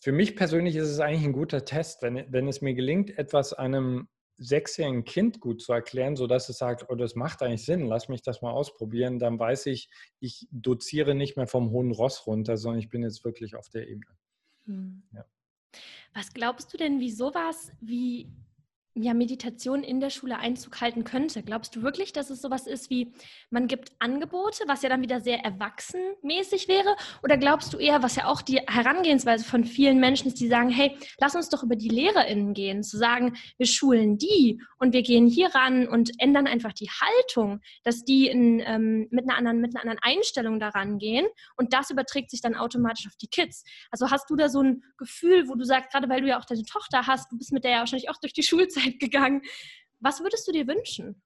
für 0.00 0.12
mich 0.12 0.36
persönlich 0.36 0.76
ist 0.76 0.88
es 0.88 1.00
eigentlich 1.00 1.24
ein 1.24 1.32
guter 1.32 1.64
Test, 1.64 2.02
wenn, 2.02 2.24
wenn 2.32 2.48
es 2.48 2.62
mir 2.62 2.74
gelingt, 2.74 3.18
etwas 3.18 3.52
einem 3.52 4.08
sechsjährigen 4.38 5.04
Kind 5.04 5.40
gut 5.40 5.60
zu 5.60 5.74
erklären, 5.74 6.16
sodass 6.16 6.48
es 6.48 6.56
sagt, 6.56 6.86
oh, 6.88 6.94
das 6.94 7.14
macht 7.14 7.42
eigentlich 7.42 7.66
Sinn, 7.66 7.86
lass 7.86 8.08
mich 8.08 8.22
das 8.22 8.40
mal 8.40 8.52
ausprobieren, 8.52 9.18
dann 9.18 9.38
weiß 9.38 9.66
ich, 9.66 9.90
ich 10.18 10.48
doziere 10.50 11.14
nicht 11.14 11.36
mehr 11.36 11.46
vom 11.46 11.70
hohen 11.70 11.90
Ross 11.90 12.26
runter, 12.26 12.56
sondern 12.56 12.80
ich 12.80 12.88
bin 12.88 13.02
jetzt 13.02 13.22
wirklich 13.22 13.54
auf 13.54 13.68
der 13.68 13.86
Ebene. 13.86 14.16
Hm. 14.64 15.02
Ja. 15.12 15.26
Was 16.14 16.32
glaubst 16.32 16.72
du 16.72 16.76
denn, 16.76 17.00
wie 17.00 17.10
sowas 17.10 17.72
wie 17.80 18.28
ja, 18.94 19.14
Meditation 19.14 19.84
in 19.84 20.00
der 20.00 20.10
Schule 20.10 20.38
Einzug 20.38 20.80
halten 20.80 21.04
könnte. 21.04 21.42
Glaubst 21.42 21.76
du 21.76 21.82
wirklich, 21.82 22.12
dass 22.12 22.28
es 22.28 22.42
sowas 22.42 22.66
ist 22.66 22.90
wie, 22.90 23.12
man 23.48 23.68
gibt 23.68 23.92
Angebote, 24.00 24.64
was 24.66 24.82
ja 24.82 24.88
dann 24.88 25.00
wieder 25.00 25.20
sehr 25.20 25.44
erwachsenmäßig 25.44 26.66
wäre? 26.66 26.96
Oder 27.22 27.36
glaubst 27.36 27.72
du 27.72 27.78
eher, 27.78 28.02
was 28.02 28.16
ja 28.16 28.26
auch 28.26 28.42
die 28.42 28.56
Herangehensweise 28.56 29.44
von 29.44 29.64
vielen 29.64 30.00
Menschen 30.00 30.26
ist, 30.26 30.40
die 30.40 30.48
sagen, 30.48 30.70
hey, 30.70 30.96
lass 31.20 31.36
uns 31.36 31.48
doch 31.48 31.62
über 31.62 31.76
die 31.76 31.88
LehrerInnen 31.88 32.52
gehen, 32.52 32.82
zu 32.82 32.98
sagen, 32.98 33.36
wir 33.58 33.66
schulen 33.66 34.18
die 34.18 34.60
und 34.78 34.92
wir 34.92 35.02
gehen 35.02 35.28
hier 35.28 35.54
ran 35.54 35.86
und 35.86 36.10
ändern 36.18 36.48
einfach 36.48 36.72
die 36.72 36.88
Haltung, 36.90 37.60
dass 37.84 38.04
die 38.04 38.26
in, 38.26 38.60
ähm, 38.66 39.06
mit, 39.10 39.28
einer 39.28 39.38
anderen, 39.38 39.60
mit 39.60 39.76
einer 39.76 39.82
anderen 39.82 40.00
Einstellung 40.02 40.58
daran 40.58 40.98
gehen 40.98 41.26
und 41.56 41.72
das 41.72 41.90
überträgt 41.90 42.30
sich 42.30 42.40
dann 42.40 42.56
automatisch 42.56 43.06
auf 43.06 43.16
die 43.16 43.28
Kids. 43.28 43.62
Also 43.92 44.10
hast 44.10 44.28
du 44.30 44.36
da 44.36 44.48
so 44.48 44.62
ein 44.62 44.82
Gefühl, 44.98 45.48
wo 45.48 45.54
du 45.54 45.64
sagst, 45.64 45.92
gerade 45.92 46.08
weil 46.08 46.22
du 46.22 46.26
ja 46.26 46.40
auch 46.40 46.44
deine 46.44 46.64
Tochter 46.64 47.06
hast, 47.06 47.30
du 47.30 47.38
bist 47.38 47.52
mit 47.52 47.62
der 47.62 47.70
ja 47.70 47.78
wahrscheinlich 47.78 48.10
auch 48.10 48.18
durch 48.20 48.32
die 48.32 48.42
Schulzeit 48.42 48.79
Zeit 48.80 48.98
gegangen. 48.98 49.42
Was 50.00 50.20
würdest 50.20 50.46
du 50.48 50.52
dir 50.52 50.66
wünschen? 50.66 51.22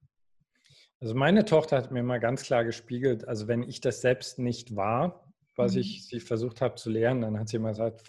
Also 0.99 1.13
meine 1.13 1.45
Tochter 1.45 1.77
hat 1.77 1.91
mir 1.91 2.03
mal 2.03 2.19
ganz 2.19 2.43
klar 2.43 2.63
gespiegelt, 2.63 3.27
also 3.27 3.47
wenn 3.47 3.63
ich 3.63 3.81
das 3.81 4.01
selbst 4.01 4.39
nicht 4.39 4.75
war, 4.75 5.25
was 5.55 5.73
mhm. 5.73 5.81
ich 5.81 6.07
sie 6.07 6.19
versucht 6.19 6.61
habe 6.61 6.75
zu 6.75 6.89
lernen, 6.89 7.21
dann 7.21 7.39
hat 7.39 7.49
sie 7.49 7.57
immer 7.57 7.69
gesagt, 7.69 8.01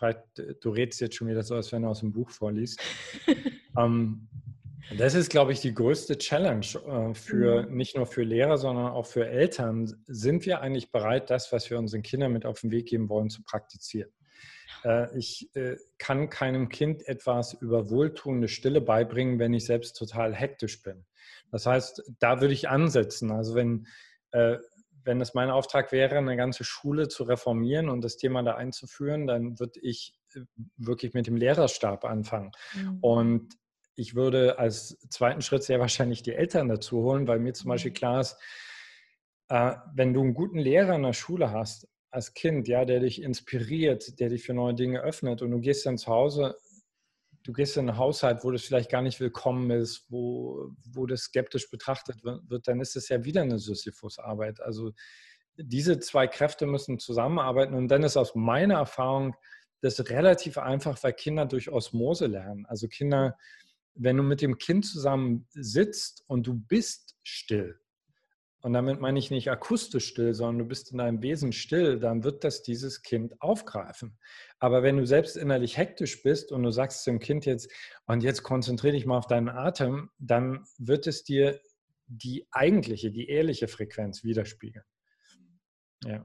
du 0.61 0.71
redest 0.71 1.00
jetzt 1.00 1.17
schon 1.17 1.29
wieder 1.29 1.43
so, 1.43 1.55
als 1.55 1.73
wenn 1.73 1.83
du 1.83 1.88
aus 1.88 2.00
dem 2.00 2.12
Buch 2.12 2.31
vorliest. 2.31 2.81
ähm, 3.79 4.29
das 4.97 5.15
ist, 5.15 5.31
glaube 5.31 5.53
ich, 5.53 5.61
die 5.61 5.75
größte 5.75 6.17
Challenge 6.17 6.67
äh, 6.87 7.15
für 7.15 7.62
mhm. 7.62 7.76
nicht 7.76 7.97
nur 7.97 8.07
für 8.07 8.23
Lehrer, 8.23 8.57
sondern 8.57 8.87
auch 8.87 9.07
für 9.07 9.26
Eltern. 9.26 9.93
Sind 10.07 10.47
wir 10.47 10.61
eigentlich 10.61 10.93
bereit, 10.93 11.31
das, 11.31 11.53
was 11.53 11.69
wir 11.71 11.79
unseren 11.79 12.03
Kindern 12.03 12.33
mit 12.33 12.47
auf 12.47 12.61
den 12.61 12.71
Weg 12.71 12.87
geben 12.87 13.09
wollen, 13.09 13.29
zu 13.29 13.43
praktizieren? 13.43 14.11
Äh, 14.87 15.16
ich 15.19 15.55
äh, 15.55 15.76
kann 15.99 16.31
keinem 16.31 16.69
Kind 16.69 17.07
etwas 17.07 17.55
über 17.55 17.90
wohltuende 17.90 18.49
Stille 18.49 18.81
beibringen, 18.81 19.38
wenn 19.38 19.52
ich 19.52 19.66
selbst 19.66 19.95
total 19.95 20.35
hektisch 20.35 20.83
bin. 20.83 21.05
Das 21.50 21.66
heißt, 21.66 22.02
da 22.19 22.40
würde 22.40 22.55
ich 22.55 22.69
ansetzen. 22.69 23.31
Also 23.31 23.55
wenn, 23.55 23.87
äh, 24.31 24.59
wenn 25.05 25.21
es 25.21 25.35
mein 25.35 25.50
Auftrag 25.50 25.93
wäre, 25.93 26.16
eine 26.16 26.37
ganze 26.37 26.64
Schule 26.64 27.09
zu 27.09 27.25
reformieren 27.25 27.88
und 27.88 28.02
das 28.02 28.16
Thema 28.16 28.43
da 28.43 28.55
einzuführen, 28.55 29.26
dann 29.26 29.59
würde 29.59 29.81
ich 29.81 30.14
wirklich 30.76 31.14
mit 31.14 31.26
dem 31.26 31.37
Lehrerstab 31.37 32.05
anfangen. 32.05 32.52
Mhm. 32.75 32.99
Und 33.00 33.55
ich 33.95 34.14
würde 34.14 34.59
als 34.59 34.99
zweiten 35.09 35.40
Schritt 35.40 35.62
sehr 35.62 35.81
wahrscheinlich 35.81 36.23
die 36.23 36.35
Eltern 36.35 36.69
dazu 36.69 37.02
holen, 37.02 37.26
weil 37.26 37.38
mir 37.38 37.55
zum 37.55 37.69
Beispiel 37.69 37.93
mhm. 37.93 37.97
klar 37.97 38.21
ist, 38.21 38.37
wenn 39.49 40.12
du 40.12 40.23
einen 40.23 40.35
guten 40.35 40.59
Lehrer 40.59 40.97
in 40.97 41.05
der 41.05 41.12
Schule 41.12 41.52
hast, 41.52 41.87
als 42.11 42.35
Kind, 42.35 42.69
ja, 42.69 42.85
der 42.85 43.01
dich 43.01 43.23
inspiriert, 43.23 44.19
der 44.21 44.29
dich 44.29 44.45
für 44.45 44.55
neue 44.55 44.75
Dinge 44.75 45.01
öffnet 45.01 45.43
und 45.43 45.51
du 45.51 45.61
gehst 45.61 45.87
dann 45.87 45.99
zu 45.99 46.09
Hause, 46.09 46.57
du 47.43 47.53
gehst 47.53 47.77
in 47.77 47.89
einen 47.89 47.99
Haushalt, 47.99 48.43
wo 48.43 48.51
das 48.51 48.65
vielleicht 48.65 48.91
gar 48.91 49.03
nicht 49.03 49.21
willkommen 49.21 49.71
ist, 49.71 50.07
wo, 50.09 50.71
wo 50.93 51.07
das 51.07 51.23
skeptisch 51.23 51.71
betrachtet 51.71 52.25
wird, 52.25 52.67
dann 52.67 52.81
ist 52.81 52.97
es 52.97 53.09
ja 53.09 53.25
wieder 53.25 53.43
eine 53.43 53.59
Sisyphus-Arbeit. 53.59 54.61
Also 54.61 54.93
diese 55.57 56.01
zwei 56.01 56.27
Kräfte 56.27 56.67
müssen 56.67 56.99
zusammenarbeiten 56.99 57.75
und 57.75 57.89
dann 57.89 58.03
ist 58.03 58.17
aus 58.17 58.35
meiner 58.35 58.75
Erfahrung 58.75 59.37
das 59.81 60.11
relativ 60.11 60.59
einfach, 60.59 61.03
weil 61.03 61.13
Kinder 61.13 61.47
durch 61.47 61.71
Osmose 61.71 62.27
lernen. 62.27 62.67
Also 62.67 62.89
Kinder, 62.89 63.37
wenn 63.95 64.17
du 64.17 64.23
mit 64.23 64.43
dem 64.43 64.59
Kind 64.59 64.85
zusammen 64.85 65.47
sitzt 65.51 66.25
und 66.27 66.47
du 66.47 66.55
bist 66.55 67.17
still, 67.23 67.79
und 68.67 68.73
damit 68.73 69.01
meine 69.01 69.21
ich 69.21 69.31
nicht 69.31 69.49
akustisch 69.49 70.09
still, 70.09 70.35
sondern 70.35 70.59
du 70.59 70.65
bist 70.65 70.91
in 70.91 70.99
deinem 70.99 71.23
Wesen 71.23 71.53
still, 71.53 72.01
dann 72.01 72.25
wird 72.25 72.43
das 72.43 72.65
dieses 72.65 73.03
Kind 73.03 73.41
aufgreifen. 73.41 74.19
Aber 74.59 74.83
wenn 74.83 74.97
du 74.97 75.07
selbst 75.07 75.37
innerlich 75.37 75.77
hektisch 75.77 76.21
bist 76.25 76.51
und 76.51 76.65
du 76.65 76.73
sagst 76.73 77.07
dem 77.07 77.21
Kind 77.21 77.47
jetzt, 77.47 77.71
und 78.07 78.25
jetzt 78.25 78.43
konzentriere 78.43 78.95
dich 78.95 79.07
mal 79.07 79.19
auf 79.19 79.29
deinen 79.29 79.49
Atem, 79.49 80.11
dann 80.19 80.65
wird 80.79 81.07
es 81.07 81.23
dir 81.23 81.61
die 82.09 82.49
eigentliche, 82.51 83.13
die 83.13 83.29
ehrliche 83.29 83.69
Frequenz 83.69 84.25
widerspiegeln. 84.25 84.85
Ja. 86.05 86.25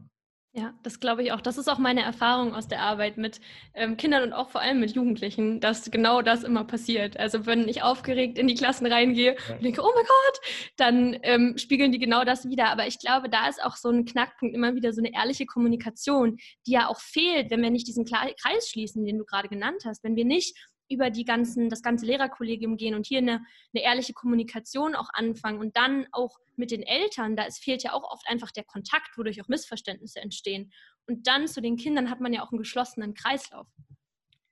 Ja, 0.53 0.73
das 0.83 0.99
glaube 0.99 1.23
ich 1.23 1.31
auch. 1.31 1.39
Das 1.39 1.57
ist 1.57 1.69
auch 1.69 1.77
meine 1.77 2.01
Erfahrung 2.01 2.53
aus 2.53 2.67
der 2.67 2.81
Arbeit 2.81 3.15
mit 3.15 3.39
ähm, 3.73 3.95
Kindern 3.95 4.23
und 4.23 4.33
auch 4.33 4.49
vor 4.49 4.59
allem 4.59 4.81
mit 4.81 4.91
Jugendlichen, 4.91 5.61
dass 5.61 5.89
genau 5.89 6.21
das 6.21 6.43
immer 6.43 6.65
passiert. 6.65 7.15
Also 7.17 7.45
wenn 7.45 7.69
ich 7.69 7.83
aufgeregt 7.83 8.37
in 8.37 8.47
die 8.47 8.55
Klassen 8.55 8.85
reingehe 8.85 9.37
und 9.49 9.63
denke, 9.63 9.81
oh 9.81 9.91
mein 9.95 10.03
Gott, 10.03 10.39
dann 10.75 11.17
ähm, 11.23 11.57
spiegeln 11.57 11.93
die 11.93 11.99
genau 11.99 12.25
das 12.25 12.49
wieder. 12.49 12.67
Aber 12.67 12.85
ich 12.85 12.99
glaube, 12.99 13.29
da 13.29 13.47
ist 13.47 13.63
auch 13.63 13.77
so 13.77 13.89
ein 13.91 14.03
Knackpunkt 14.03 14.53
immer 14.53 14.75
wieder 14.75 14.91
so 14.91 14.99
eine 14.99 15.13
ehrliche 15.13 15.45
Kommunikation, 15.45 16.35
die 16.67 16.71
ja 16.71 16.89
auch 16.89 16.99
fehlt, 16.99 17.49
wenn 17.49 17.61
wir 17.61 17.69
nicht 17.69 17.87
diesen 17.87 18.03
Kreis 18.03 18.69
schließen, 18.69 19.05
den 19.05 19.19
du 19.19 19.23
gerade 19.23 19.47
genannt 19.47 19.83
hast. 19.85 20.03
Wenn 20.03 20.17
wir 20.17 20.25
nicht 20.25 20.57
über 20.91 21.09
die 21.09 21.25
ganzen, 21.25 21.69
das 21.69 21.81
ganze 21.81 22.05
Lehrerkollegium 22.05 22.77
gehen 22.77 22.95
und 22.95 23.07
hier 23.07 23.19
eine, 23.19 23.41
eine 23.73 23.83
ehrliche 23.83 24.13
Kommunikation 24.13 24.95
auch 24.95 25.09
anfangen 25.13 25.59
und 25.59 25.75
dann 25.77 26.07
auch 26.11 26.37
mit 26.55 26.71
den 26.71 26.83
Eltern, 26.83 27.35
da 27.35 27.45
es 27.45 27.57
fehlt 27.57 27.83
ja 27.83 27.93
auch 27.93 28.03
oft 28.11 28.27
einfach 28.27 28.51
der 28.51 28.63
Kontakt, 28.63 29.17
wodurch 29.17 29.41
auch 29.41 29.47
Missverständnisse 29.47 30.19
entstehen. 30.19 30.71
Und 31.07 31.27
dann 31.27 31.47
zu 31.47 31.61
den 31.61 31.77
Kindern 31.77 32.09
hat 32.09 32.21
man 32.21 32.33
ja 32.33 32.43
auch 32.43 32.51
einen 32.51 32.59
geschlossenen 32.59 33.13
Kreislauf. 33.13 33.67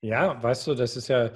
Ja, 0.01 0.41
weißt 0.41 0.67
du, 0.67 0.75
das 0.75 0.95
ist 0.95 1.09
ja, 1.09 1.31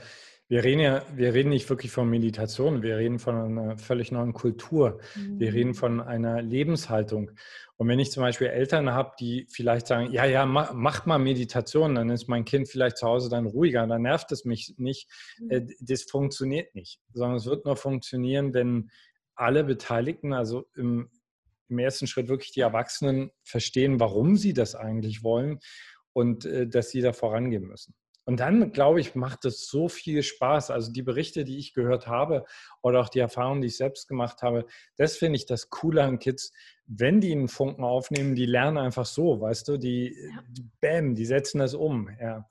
wir 0.54 0.64
reden 0.64 0.82
ja, 0.82 1.04
wir 1.16 1.34
reden 1.34 1.50
nicht 1.50 1.68
wirklich 1.68 1.92
von 1.92 2.08
Meditation, 2.08 2.84
wir 2.84 2.98
reden 2.98 3.18
von 3.18 3.36
einer 3.36 3.76
völlig 3.76 4.12
neuen 4.12 4.34
Kultur. 4.34 5.00
Mhm. 5.16 5.40
Wir 5.40 5.52
reden 5.52 5.70
mhm. 5.70 5.74
von 5.74 6.00
einer 6.00 6.44
Lebenshaltung. 6.44 7.32
Und 7.76 7.88
wenn 7.88 7.98
ich 7.98 8.12
zum 8.12 8.22
Beispiel 8.22 8.46
Eltern 8.46 8.92
habe, 8.92 9.14
die 9.20 9.48
vielleicht 9.50 9.88
sagen, 9.88 10.12
ja, 10.12 10.26
ja, 10.26 10.46
mach, 10.46 10.72
mach, 10.74 11.08
mal 11.08 11.18
Meditation, 11.18 11.96
dann 11.96 12.12
ist 12.12 12.28
mein 12.28 12.46
Kind 12.46 12.70
vielleicht 12.70 12.98
zu 12.98 13.08
Hause 13.08 13.30
dann 13.30 13.48
ruhiger, 13.48 13.88
dann 13.88 14.04
nervt 14.04 14.32
es 14.32 14.46
mich 14.46 14.76
nicht. 14.78 15.10
Mhm. 15.40 15.50
Äh, 15.50 15.68
das 15.80 16.04
funktioniert 16.04 16.76
nicht, 16.76 17.00
sondern 17.14 17.38
es 17.38 17.48
wird 17.48 17.66
nur 17.66 17.76
funktionieren, 17.76 18.54
wenn 18.54 18.92
alle 19.34 19.64
Beteiligten, 19.64 20.34
also 20.34 20.66
im, 20.76 21.10
im 21.68 21.80
ersten 21.80 22.06
Schritt 22.06 22.28
wirklich 22.28 22.52
die 22.52 22.62
Erwachsenen, 22.62 23.32
verstehen, 23.42 24.00
warum 24.00 24.36
sie 24.36 24.54
das 24.54 24.76
eigentlich 24.76 25.24
wollen 25.24 25.58
und 26.14 26.46
äh, 26.46 26.68
dass 26.68 26.92
sie 26.92 27.02
da 27.02 27.12
vorangehen 27.12 27.64
müssen. 27.64 27.96
Und 28.25 28.39
dann, 28.39 28.72
glaube 28.72 29.01
ich, 29.01 29.15
macht 29.15 29.44
es 29.46 29.68
so 29.68 29.89
viel 29.89 30.24
Spaß. 30.24 30.72
Also 30.72 30.92
die 30.92 31.01
Berichte, 31.01 31.44
die 31.44 31.58
ich 31.58 31.74
gehört 31.74 32.08
habe 32.08 32.46
oder 32.82 33.01
auch 33.01 33.10
die 33.10 33.20
Erfahrungen, 33.20 33.62
die 33.62 33.68
ich 33.68 33.77
selbst 33.77 34.08
gemacht 34.08 34.42
habe, 34.42 34.65
das 34.96 35.18
finde 35.18 35.36
ich 35.36 35.46
das 35.46 35.70
Coole 35.70 36.03
an 36.03 36.20
Kids. 36.20 36.53
Wenn 36.86 37.20
die 37.20 37.32
einen 37.32 37.50
Funken 37.50 37.84
aufnehmen, 37.84 38.36
die 38.36 38.46
lernen 38.46 38.77
einfach 38.77 39.06
so, 39.06 39.42
weißt 39.42 39.68
du, 39.68 39.77
die, 39.77 40.15
ja. 40.15 40.44
die 40.50 40.65
bam, 40.80 41.15
die 41.15 41.25
setzen 41.25 41.60
das 41.60 41.74
um. 41.74 42.10
Ja. 42.20 42.48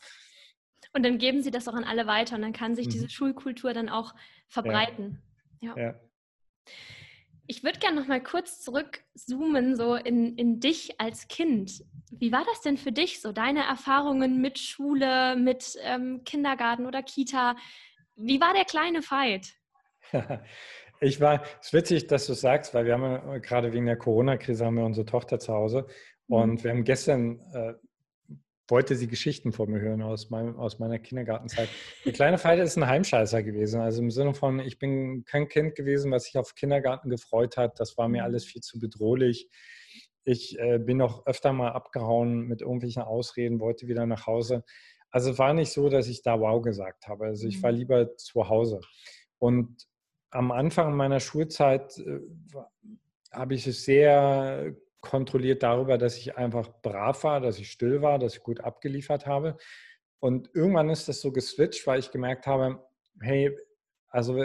Und 0.93 1.05
dann 1.05 1.17
geben 1.19 1.43
sie 1.43 1.51
das 1.51 1.69
auch 1.69 1.75
an 1.75 1.85
alle 1.85 2.07
weiter 2.07 2.37
und 2.37 2.43
dann 2.43 2.53
kann 2.53 2.75
sich 2.75 2.87
mhm. 2.87 2.91
diese 2.91 3.09
Schulkultur 3.09 3.73
dann 3.73 3.89
auch 3.89 4.15
verbreiten. 4.49 5.23
ja. 5.61 5.77
ja. 5.77 6.01
Ich 7.49 7.65
würde 7.65 7.81
gerne 7.81 8.01
noch 8.01 8.07
mal 8.07 8.23
kurz 8.23 8.61
zurückzoomen 8.61 9.77
so 9.77 9.97
in, 9.97 10.37
in 10.37 10.61
dich 10.61 11.01
als 11.01 11.27
Kind. 11.29 11.85
Wie 12.19 12.31
war 12.31 12.45
das 12.45 12.61
denn 12.61 12.77
für 12.77 12.93
dich 12.93 13.21
so, 13.21 13.33
deine 13.33 13.65
Erfahrungen 13.65 14.41
mit 14.41 14.59
Schule, 14.59 15.35
mit 15.37 15.77
ähm, 15.83 16.23
Kindergarten 16.25 16.87
oder 16.87 17.03
Kita? 17.03 17.57
Wie 18.17 18.41
war 18.41 18.53
der 18.55 18.65
kleine 18.65 19.03
Fight? 19.03 19.55
Ich 21.05 21.21
war, 21.21 21.43
es 21.61 21.67
ist 21.67 21.73
witzig, 21.73 22.07
dass 22.07 22.29
du 22.29 22.33
sagst, 22.33 22.75
weil 22.75 22.85
wir 22.85 22.93
haben 22.93 23.03
ja, 23.03 23.39
gerade 23.39 23.73
wegen 23.73 23.87
der 23.87 23.97
Corona-Krise 23.97 24.65
haben 24.65 24.77
wir 24.77 24.85
unsere 24.85 25.05
Tochter 25.05 25.41
zu 25.41 25.53
Hause 25.53 25.89
mhm. 26.29 26.37
und 26.37 26.63
wir 26.63 26.71
haben 26.71 26.85
gestern 26.85 27.41
äh, 27.53 27.75
wollte 28.69 28.95
sie 28.95 29.09
Geschichten 29.09 29.53
von 29.53 29.71
mir 29.71 29.81
hören 29.81 30.01
aus, 30.01 30.31
meinem, 30.31 30.57
aus 30.59 30.79
meiner 30.79 30.99
Kindergartenzeit. 30.99 31.69
Der 32.05 32.13
kleine 32.13 32.43
Veit 32.43 32.59
ist 32.61 32.77
ein 32.77 32.87
Heimscheißer 32.87 33.43
gewesen. 33.43 33.81
Also 33.81 34.01
im 34.01 34.11
Sinne 34.11 34.33
von, 34.33 34.61
ich 34.61 34.79
bin 34.79 35.25
kein 35.25 35.49
Kind 35.49 35.75
gewesen, 35.75 36.11
was 36.11 36.25
sich 36.25 36.39
auf 36.39 36.55
Kindergarten 36.55 37.11
gefreut 37.11 37.57
hat. 37.57 37.81
Das 37.81 37.99
war 37.99 38.09
mir 38.09 38.23
mhm. 38.23 38.25
alles 38.25 38.45
viel 38.45 38.63
zu 38.63 38.79
bedrohlich. 38.79 39.49
Ich 40.25 40.59
äh, 40.59 40.79
bin 40.79 41.03
auch 41.03 41.27
öfter 41.27 41.53
mal 41.53 41.73
abgehauen 41.73 42.47
mit 42.47 42.63
irgendwelchen 42.63 43.03
Ausreden, 43.03 43.61
wollte 43.61 43.89
wieder 43.89 44.07
nach 44.07 44.27
Hause. 44.27 44.65
Also 45.11 45.33
es 45.33 45.39
war 45.39 45.53
nicht 45.53 45.73
so, 45.73 45.89
dass 45.89 46.09
ich 46.09 46.23
da 46.23 46.41
wow 46.41 46.63
gesagt 46.63 47.07
habe. 47.09 47.27
Also 47.27 47.47
ich 47.47 47.63
war 47.63 47.73
mhm. 47.73 47.79
lieber 47.79 48.17
zu 48.17 48.49
Hause. 48.49 48.81
Und 49.39 49.87
am 50.31 50.51
Anfang 50.51 50.97
meiner 50.97 51.21
Schulzeit 51.21 51.99
äh, 51.99 52.21
habe 53.33 53.55
ich 53.55 53.67
es 53.67 53.85
sehr 53.85 54.75
kontrolliert 55.01 55.63
darüber, 55.63 55.99
dass 55.99 56.17
ich 56.17 56.37
einfach 56.37 56.81
brav 56.81 57.25
war, 57.25 57.41
dass 57.41 57.59
ich 57.59 57.71
still 57.71 58.03
war, 58.03 58.19
dass 58.19 58.37
ich 58.37 58.43
gut 58.43 58.61
abgeliefert 58.61 59.27
habe. 59.27 59.59
Und 60.21 60.51
irgendwann 60.55 60.89
ist 60.89 61.09
das 61.09 61.21
so 61.21 61.33
geswitcht, 61.33 61.87
weil 61.87 61.99
ich 61.99 62.13
gemerkt 62.13 62.47
habe, 62.47 62.87
hey, 63.21 63.55
also 64.09 64.37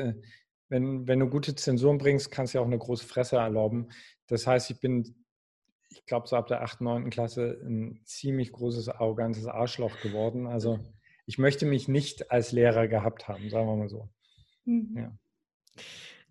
wenn, 0.69 1.07
wenn 1.07 1.19
du 1.19 1.29
gute 1.29 1.55
Zensuren 1.55 1.99
bringst, 1.99 2.31
kannst 2.31 2.53
du 2.53 2.57
ja 2.57 2.63
auch 2.63 2.67
eine 2.67 2.79
große 2.79 3.05
Fresse 3.05 3.37
erlauben. 3.37 3.89
Das 4.27 4.47
heißt, 4.47 4.71
ich 4.71 4.79
bin, 4.79 5.26
ich 5.97 6.05
glaube, 6.05 6.27
so 6.27 6.35
ab 6.35 6.47
der 6.47 6.61
8., 6.61 6.81
9. 6.81 7.09
Klasse 7.09 7.59
ein 7.63 8.01
ziemlich 8.05 8.51
großes, 8.51 8.89
arrogantes 8.89 9.47
Arschloch 9.47 9.99
geworden. 10.01 10.47
Also 10.47 10.79
ich 11.25 11.37
möchte 11.37 11.65
mich 11.65 11.87
nicht 11.87 12.31
als 12.31 12.51
Lehrer 12.51 12.87
gehabt 12.87 13.27
haben, 13.27 13.49
sagen 13.49 13.67
wir 13.67 13.75
mal 13.75 13.89
so. 13.89 14.09
Mhm. 14.65 14.95
Ja. 14.95 15.11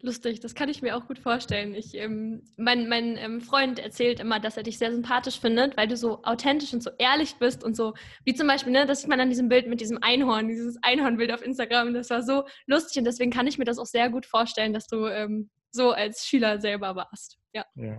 Lustig, 0.03 0.41
das 0.41 0.55
kann 0.55 0.69
ich 0.69 0.83
mir 0.83 0.95
auch 0.95 1.07
gut 1.07 1.19
vorstellen. 1.19 1.75
Ich, 1.75 1.95
ähm, 1.95 2.45
mein 2.59 2.87
mein 2.89 3.17
ähm, 3.17 3.41
Freund 3.41 3.79
erzählt 3.79 4.21
immer, 4.21 4.39
dass 4.39 4.59
er 4.59 4.63
dich 4.63 4.77
sehr 4.77 4.93
sympathisch 4.93 5.41
findet, 5.41 5.77
weil 5.79 5.89
du 5.89 5.97
so 5.97 6.23
authentisch 6.23 6.75
und 6.75 6.83
so 6.83 6.91
ehrlich 6.99 7.37
bist 7.37 7.65
und 7.65 7.75
so, 7.75 7.95
wie 8.25 8.35
zum 8.35 8.47
Beispiel, 8.47 8.73
ne, 8.73 8.85
das 8.85 9.01
sieht 9.01 9.09
man 9.09 9.21
an 9.21 9.31
diesem 9.31 9.49
Bild 9.49 9.69
mit 9.69 9.81
diesem 9.81 9.99
Einhorn, 10.03 10.49
dieses 10.49 10.77
Einhornbild 10.83 11.33
auf 11.33 11.43
Instagram, 11.43 11.95
das 11.95 12.11
war 12.11 12.23
so 12.23 12.45
lustig 12.67 12.99
und 12.99 13.05
deswegen 13.05 13.31
kann 13.31 13.47
ich 13.47 13.57
mir 13.57 13.65
das 13.65 13.79
auch 13.79 13.87
sehr 13.87 14.11
gut 14.11 14.27
vorstellen, 14.27 14.75
dass 14.75 14.87
du 14.87 15.07
ähm, 15.07 15.49
so 15.71 15.93
als 15.93 16.27
Schüler 16.27 16.61
selber 16.61 16.95
warst. 16.95 17.39
Ja. 17.55 17.65
ja. 17.75 17.99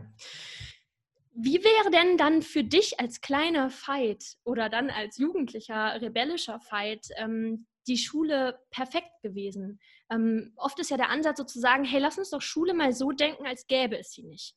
Wie 1.40 1.64
wäre 1.64 1.92
denn 1.92 2.18
dann 2.18 2.42
für 2.42 2.64
dich 2.64 3.00
als 3.00 3.22
kleiner 3.22 3.70
Fight 3.70 4.38
oder 4.44 4.70
dann 4.70 4.90
als 4.90 5.18
jugendlicher 5.18 6.02
rebellischer 6.02 6.60
Fight 6.60 7.10
ähm, 7.18 7.68
die 7.88 7.98
Schule 7.98 8.60
perfekt 8.70 9.12
gewesen. 9.22 9.80
Ähm, 10.10 10.54
oft 10.58 10.80
ist 10.80 10.90
ja 10.90 10.98
der 10.98 11.10
Ansatz 11.10 11.38
sozusagen, 11.38 11.86
hey, 11.86 12.00
lass 12.00 12.18
uns 12.18 12.30
doch 12.30 12.42
Schule 12.42 12.74
mal 12.74 12.94
so 12.94 13.12
denken, 13.12 13.46
als 13.46 13.68
gäbe 13.68 13.98
es 13.98 14.12
sie 14.12 14.24
nicht. 14.24 14.56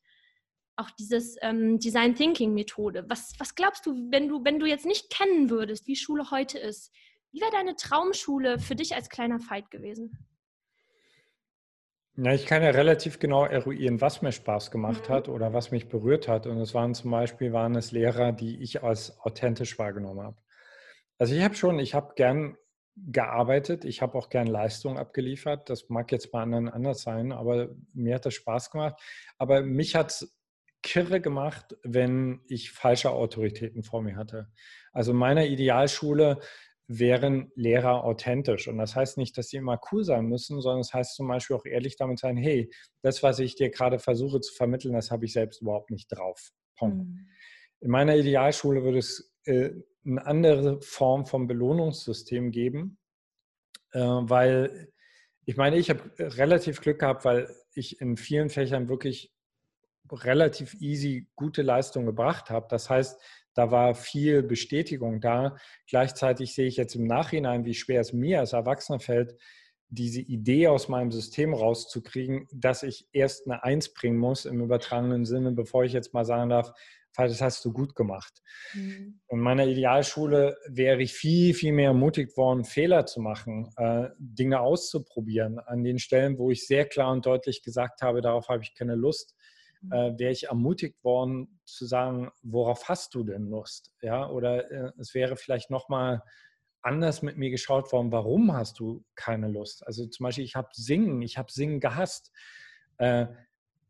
Auch 0.75 0.89
dieses 0.91 1.37
ähm, 1.41 1.79
Design 1.79 2.15
Thinking 2.15 2.53
Methode. 2.53 3.05
Was, 3.07 3.33
was 3.37 3.55
glaubst 3.55 3.85
du, 3.85 4.11
wenn 4.11 4.27
du, 4.27 4.43
wenn 4.43 4.59
du 4.59 4.65
jetzt 4.65 4.85
nicht 4.85 5.09
kennen 5.09 5.49
würdest, 5.49 5.87
wie 5.87 5.95
Schule 5.95 6.31
heute 6.31 6.59
ist, 6.59 6.91
wie 7.31 7.41
wäre 7.41 7.51
deine 7.51 7.75
Traumschule 7.75 8.59
für 8.59 8.75
dich 8.75 8.95
als 8.95 9.09
kleiner 9.09 9.39
Fight 9.39 9.71
gewesen? 9.71 10.17
Ja, 12.17 12.33
ich 12.33 12.45
kann 12.45 12.61
ja 12.61 12.71
relativ 12.71 13.19
genau 13.19 13.45
eruieren, 13.45 14.01
was 14.01 14.21
mir 14.21 14.31
Spaß 14.31 14.69
gemacht 14.69 15.09
mhm. 15.09 15.13
hat 15.13 15.29
oder 15.29 15.53
was 15.53 15.71
mich 15.71 15.87
berührt 15.87 16.27
hat. 16.27 16.45
Und 16.45 16.57
es 16.57 16.73
waren 16.73 16.93
zum 16.93 17.11
Beispiel 17.11 17.53
waren 17.53 17.75
es 17.75 17.91
Lehrer, 17.91 18.31
die 18.31 18.61
ich 18.61 18.83
als 18.83 19.19
authentisch 19.21 19.79
wahrgenommen 19.79 20.21
habe. 20.21 20.37
Also 21.17 21.35
ich 21.35 21.43
habe 21.43 21.55
schon, 21.55 21.79
ich 21.79 21.93
habe 21.93 22.13
gern 22.15 22.57
gearbeitet. 22.95 23.85
Ich 23.85 24.01
habe 24.01 24.17
auch 24.17 24.29
gern 24.29 24.47
Leistung 24.47 24.97
abgeliefert. 24.97 25.69
Das 25.69 25.89
mag 25.89 26.11
jetzt 26.11 26.31
bei 26.31 26.41
anderen 26.41 26.69
anders 26.69 27.01
sein, 27.01 27.31
aber 27.31 27.69
mir 27.93 28.15
hat 28.15 28.25
das 28.25 28.33
Spaß 28.33 28.71
gemacht. 28.71 29.01
Aber 29.37 29.61
mich 29.61 29.95
hat 29.95 30.11
es 30.11 30.37
kirre 30.83 31.21
gemacht, 31.21 31.77
wenn 31.83 32.41
ich 32.47 32.71
falsche 32.71 33.11
Autoritäten 33.11 33.83
vor 33.83 34.01
mir 34.01 34.15
hatte. 34.15 34.49
Also 34.91 35.11
in 35.11 35.17
meiner 35.17 35.45
Idealschule 35.45 36.39
wären 36.99 37.51
Lehrer 37.55 38.03
authentisch. 38.03 38.67
Und 38.67 38.77
das 38.77 38.95
heißt 38.95 39.17
nicht, 39.17 39.37
dass 39.37 39.49
sie 39.49 39.57
immer 39.57 39.79
cool 39.91 40.03
sein 40.03 40.25
müssen, 40.25 40.61
sondern 40.61 40.81
es 40.81 40.87
das 40.87 40.93
heißt 40.93 41.15
zum 41.15 41.27
Beispiel 41.27 41.55
auch 41.55 41.65
ehrlich 41.65 41.95
damit 41.95 42.19
sein, 42.19 42.35
hey, 42.37 42.69
das, 43.01 43.23
was 43.23 43.39
ich 43.39 43.55
dir 43.55 43.69
gerade 43.69 43.99
versuche 43.99 44.41
zu 44.41 44.53
vermitteln, 44.53 44.93
das 44.93 45.11
habe 45.11 45.25
ich 45.25 45.33
selbst 45.33 45.61
überhaupt 45.61 45.91
nicht 45.91 46.07
drauf. 46.07 46.51
Mhm. 46.81 47.27
In 47.79 47.89
meiner 47.89 48.15
Idealschule 48.15 48.83
würde 48.83 48.99
es 48.99 49.33
äh, 49.45 49.71
eine 50.05 50.25
andere 50.25 50.81
Form 50.81 51.25
von 51.25 51.47
Belohnungssystem 51.47 52.51
geben, 52.51 52.97
äh, 53.93 53.99
weil 53.99 54.91
ich 55.45 55.57
meine, 55.57 55.77
ich 55.77 55.89
habe 55.89 56.11
relativ 56.17 56.81
Glück 56.81 56.99
gehabt, 56.99 57.25
weil 57.25 57.53
ich 57.73 58.01
in 58.01 58.17
vielen 58.17 58.49
Fächern 58.49 58.89
wirklich 58.89 59.33
relativ 60.11 60.75
easy 60.75 61.29
gute 61.35 61.61
Leistung 61.61 62.05
gebracht 62.05 62.49
habe. 62.49 62.67
Das 62.69 62.89
heißt, 62.89 63.19
da 63.53 63.71
war 63.71 63.95
viel 63.95 64.43
Bestätigung 64.43 65.21
da. 65.21 65.57
Gleichzeitig 65.87 66.53
sehe 66.53 66.67
ich 66.67 66.77
jetzt 66.77 66.95
im 66.95 67.05
Nachhinein, 67.05 67.65
wie 67.65 67.73
schwer 67.73 68.01
es 68.01 68.13
mir 68.13 68.39
als 68.39 68.53
Erwachsener 68.53 68.99
fällt, 68.99 69.35
diese 69.89 70.21
Idee 70.21 70.67
aus 70.67 70.87
meinem 70.87 71.11
System 71.11 71.53
rauszukriegen, 71.53 72.47
dass 72.53 72.81
ich 72.81 73.07
erst 73.11 73.45
eine 73.45 73.63
Eins 73.63 73.93
bringen 73.93 74.17
muss 74.17 74.45
im 74.45 74.61
übertragenen 74.61 75.25
Sinne, 75.25 75.51
bevor 75.51 75.83
ich 75.83 75.91
jetzt 75.91 76.13
mal 76.13 76.23
sagen 76.23 76.49
darf, 76.49 76.71
das 77.17 77.41
hast 77.41 77.65
du 77.65 77.73
gut 77.73 77.93
gemacht. 77.93 78.41
Mhm. 78.73 79.19
In 79.27 79.39
meiner 79.39 79.67
Idealschule 79.67 80.57
wäre 80.69 81.01
ich 81.01 81.13
viel, 81.13 81.53
viel 81.53 81.73
mehr 81.73 81.87
ermutigt 81.87 82.37
worden, 82.37 82.63
Fehler 82.63 83.05
zu 83.05 83.19
machen, 83.19 83.69
äh, 83.75 84.07
Dinge 84.17 84.61
auszuprobieren. 84.61 85.59
An 85.59 85.83
den 85.83 85.99
Stellen, 85.99 86.37
wo 86.37 86.51
ich 86.51 86.65
sehr 86.65 86.85
klar 86.85 87.11
und 87.11 87.25
deutlich 87.25 87.63
gesagt 87.63 88.01
habe, 88.01 88.21
darauf 88.21 88.47
habe 88.47 88.63
ich 88.63 88.73
keine 88.73 88.95
Lust. 88.95 89.35
Äh, 89.89 90.17
wäre 90.17 90.31
ich 90.31 90.47
ermutigt 90.47 91.03
worden 91.03 91.59
zu 91.65 91.85
sagen, 91.85 92.29
worauf 92.43 92.89
hast 92.89 93.15
du 93.15 93.23
denn 93.23 93.49
Lust? 93.49 93.91
Ja, 94.01 94.29
oder 94.29 94.69
äh, 94.71 94.91
es 94.99 95.13
wäre 95.13 95.35
vielleicht 95.35 95.71
nochmal 95.71 96.21
anders 96.81 97.21
mit 97.21 97.37
mir 97.37 97.49
geschaut 97.49 97.91
worden, 97.91 98.11
warum 98.11 98.53
hast 98.53 98.79
du 98.79 99.03
keine 99.15 99.47
Lust? 99.47 99.85
Also 99.85 100.05
zum 100.07 100.25
Beispiel, 100.25 100.43
ich 100.43 100.55
habe 100.55 100.69
Singen, 100.73 101.21
ich 101.21 101.37
habe 101.37 101.51
Singen 101.51 101.79
gehasst. 101.79 102.31
Äh, 102.97 103.27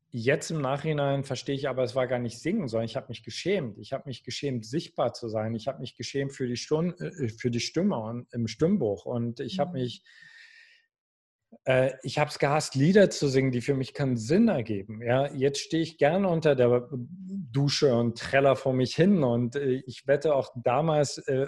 jetzt 0.10 0.52
im 0.52 0.62
Nachhinein 0.62 1.24
verstehe 1.24 1.56
ich 1.56 1.70
aber, 1.70 1.84
es 1.84 1.96
war 1.96 2.08
gar 2.08 2.20
nicht 2.20 2.40
Singen, 2.40 2.68
sondern 2.68 2.86
ich 2.86 2.96
habe 2.96 3.08
mich 3.10 3.24
geschämt. 3.24 3.78
Ich 3.78 3.94
habe 3.94 4.04
mich 4.08 4.24
geschämt, 4.24 4.66
sichtbar 4.66 5.14
zu 5.14 5.30
sein. 5.30 5.56
Ich 5.56 5.68
habe 5.68 5.80
mich 5.80 5.96
geschämt 5.96 6.34
für 6.34 6.48
die, 6.48 6.58
Stun 6.58 6.94
äh, 7.00 7.30
für 7.30 7.52
die 7.52 7.60
Stimme 7.60 7.98
und, 7.98 8.32
im 8.34 8.48
Stimmbuch. 8.48 9.06
Und 9.06 9.40
ich 9.40 9.60
habe 9.60 9.72
mhm. 9.72 9.84
mich, 9.84 10.04
äh, 11.66 11.94
ich 12.04 12.18
habe 12.18 12.30
es 12.30 12.40
gehasst, 12.40 12.76
Lieder 12.76 13.10
zu 13.10 13.28
singen, 13.28 13.52
die 13.52 13.62
für 13.62 13.74
mich 13.74 13.94
keinen 13.94 14.18
Sinn 14.18 14.48
ergeben. 14.48 15.02
Ja, 15.02 15.32
jetzt 15.34 15.60
stehe 15.60 15.84
ich 15.84 15.98
gerne 15.98 16.28
unter 16.28 16.56
der 16.56 16.90
Dusche 16.92 17.96
und 17.96 18.18
treller 18.18 18.56
vor 18.56 18.74
mich 18.74 18.96
hin. 18.96 19.24
Und 19.24 19.56
äh, 19.56 19.84
ich 19.86 20.08
wette 20.08 20.36
auch 20.36 20.52
damals, 20.56 21.18
äh, 21.20 21.48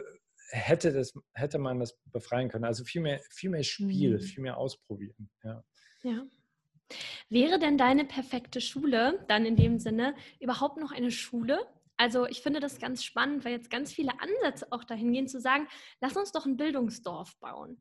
hätte, 0.49 0.93
das, 0.93 1.13
hätte 1.33 1.57
man 1.57 1.79
das 1.79 1.97
befreien 2.05 2.49
können. 2.49 2.65
Also 2.65 2.83
viel 2.83 3.01
mehr, 3.01 3.21
viel 3.31 3.49
mehr 3.49 3.63
Spiel, 3.63 4.15
mhm. 4.15 4.21
viel 4.21 4.43
mehr 4.43 4.57
ausprobieren. 4.57 5.29
Ja. 5.43 5.63
ja. 6.03 6.23
Wäre 7.29 7.57
denn 7.57 7.77
deine 7.77 8.05
perfekte 8.05 8.61
Schule 8.61 9.25
dann 9.27 9.45
in 9.45 9.55
dem 9.55 9.79
Sinne 9.79 10.15
überhaupt 10.39 10.77
noch 10.77 10.91
eine 10.91 11.09
Schule? 11.09 11.59
Also 11.97 12.27
ich 12.27 12.41
finde 12.41 12.59
das 12.59 12.79
ganz 12.79 13.03
spannend, 13.03 13.45
weil 13.45 13.53
jetzt 13.53 13.69
ganz 13.69 13.93
viele 13.93 14.11
Ansätze 14.19 14.67
auch 14.71 14.83
dahin 14.83 15.11
gehen 15.13 15.27
zu 15.27 15.39
sagen, 15.39 15.67
lass 16.01 16.15
uns 16.15 16.31
doch 16.31 16.45
ein 16.45 16.57
Bildungsdorf 16.57 17.35
bauen 17.39 17.79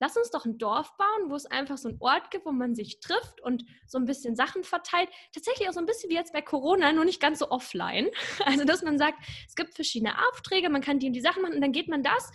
lass 0.00 0.16
uns 0.16 0.30
doch 0.30 0.44
ein 0.44 0.58
Dorf 0.58 0.96
bauen, 0.96 1.30
wo 1.30 1.34
es 1.34 1.46
einfach 1.46 1.78
so 1.78 1.88
einen 1.88 1.98
Ort 2.00 2.30
gibt, 2.30 2.46
wo 2.46 2.52
man 2.52 2.74
sich 2.74 3.00
trifft 3.00 3.40
und 3.40 3.64
so 3.86 3.98
ein 3.98 4.04
bisschen 4.04 4.36
Sachen 4.36 4.64
verteilt. 4.64 5.08
Tatsächlich 5.32 5.68
auch 5.68 5.72
so 5.72 5.80
ein 5.80 5.86
bisschen 5.86 6.10
wie 6.10 6.14
jetzt 6.14 6.32
bei 6.32 6.42
Corona, 6.42 6.92
nur 6.92 7.04
nicht 7.04 7.20
ganz 7.20 7.38
so 7.38 7.50
offline. 7.50 8.08
Also, 8.46 8.64
dass 8.64 8.82
man 8.82 8.98
sagt, 8.98 9.18
es 9.48 9.54
gibt 9.54 9.74
verschiedene 9.74 10.14
Aufträge, 10.28 10.68
man 10.68 10.82
kann 10.82 10.98
die 10.98 11.06
und 11.06 11.12
die 11.14 11.20
Sachen 11.20 11.42
machen 11.42 11.54
und 11.54 11.60
dann 11.60 11.72
geht 11.72 11.88
man 11.88 12.02
das 12.02 12.30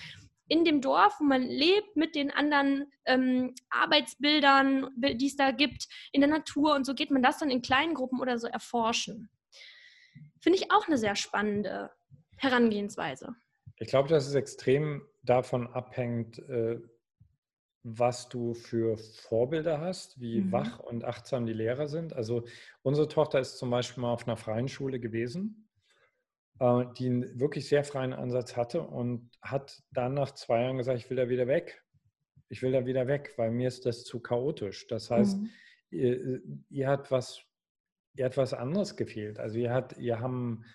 in 0.47 0.65
dem 0.65 0.81
Dorf, 0.81 1.19
wo 1.19 1.23
man 1.23 1.43
lebt, 1.43 1.95
mit 1.95 2.15
den 2.15 2.31
anderen 2.31 2.91
ähm, 3.05 3.53
Arbeitsbildern, 3.69 4.89
die 4.97 5.27
es 5.27 5.35
da 5.35 5.51
gibt, 5.51 5.87
in 6.11 6.21
der 6.21 6.29
Natur 6.29 6.75
und 6.75 6.85
so 6.85 6.95
geht 6.95 7.11
man 7.11 7.21
das 7.21 7.37
dann 7.37 7.51
in 7.51 7.61
kleinen 7.61 7.93
Gruppen 7.93 8.19
oder 8.19 8.37
so 8.39 8.47
erforschen. 8.47 9.29
Finde 10.41 10.57
ich 10.57 10.71
auch 10.71 10.87
eine 10.87 10.97
sehr 10.97 11.15
spannende 11.15 11.91
Herangehensweise. 12.37 13.35
Ich 13.77 13.89
glaube, 13.89 14.09
dass 14.09 14.27
es 14.27 14.33
extrem 14.33 15.07
davon 15.21 15.67
abhängt, 15.67 16.39
äh, 16.39 16.79
was 17.83 18.27
du 18.29 18.53
für 18.53 18.97
Vorbilder 18.97 19.79
hast, 19.79 20.19
wie 20.19 20.41
mhm. 20.41 20.51
wach 20.51 20.79
und 20.79 21.05
achtsam 21.05 21.45
die 21.45 21.53
Lehrer 21.53 21.87
sind. 21.87 22.13
Also 22.13 22.45
unsere 22.81 23.07
Tochter 23.07 23.39
ist 23.39 23.57
zum 23.57 23.69
Beispiel 23.69 24.01
mal 24.01 24.13
auf 24.13 24.27
einer 24.27 24.37
freien 24.37 24.67
Schule 24.67 24.99
gewesen, 24.99 25.69
äh, 26.59 26.85
die 26.97 27.05
einen 27.05 27.39
wirklich 27.39 27.67
sehr 27.69 27.83
freien 27.83 28.13
Ansatz 28.13 28.57
hatte 28.57 28.81
und 28.81 29.31
hat 29.41 29.81
dann 29.91 30.13
nach 30.13 30.31
zwei 30.31 30.63
Jahren 30.63 30.77
gesagt, 30.77 30.99
ich 30.99 31.09
will 31.09 31.17
da 31.17 31.29
wieder 31.29 31.47
weg. 31.47 31.83
Ich 32.49 32.61
will 32.61 32.71
da 32.71 32.85
wieder 32.85 33.07
weg, 33.07 33.33
weil 33.37 33.51
mir 33.51 33.67
ist 33.67 33.85
das 33.85 34.03
zu 34.03 34.19
chaotisch. 34.19 34.87
Das 34.87 35.09
heißt, 35.09 35.37
mhm. 35.37 35.49
ihr, 35.91 36.41
ihr, 36.69 36.87
hat 36.87 37.11
was, 37.11 37.41
ihr 38.15 38.25
hat 38.25 38.37
was 38.37 38.53
anderes 38.53 38.97
gefehlt. 38.97 39.39
Also 39.39 39.57
ihr, 39.59 39.71
hat, 39.71 39.97
ihr 39.97 40.19
haben 40.19 40.65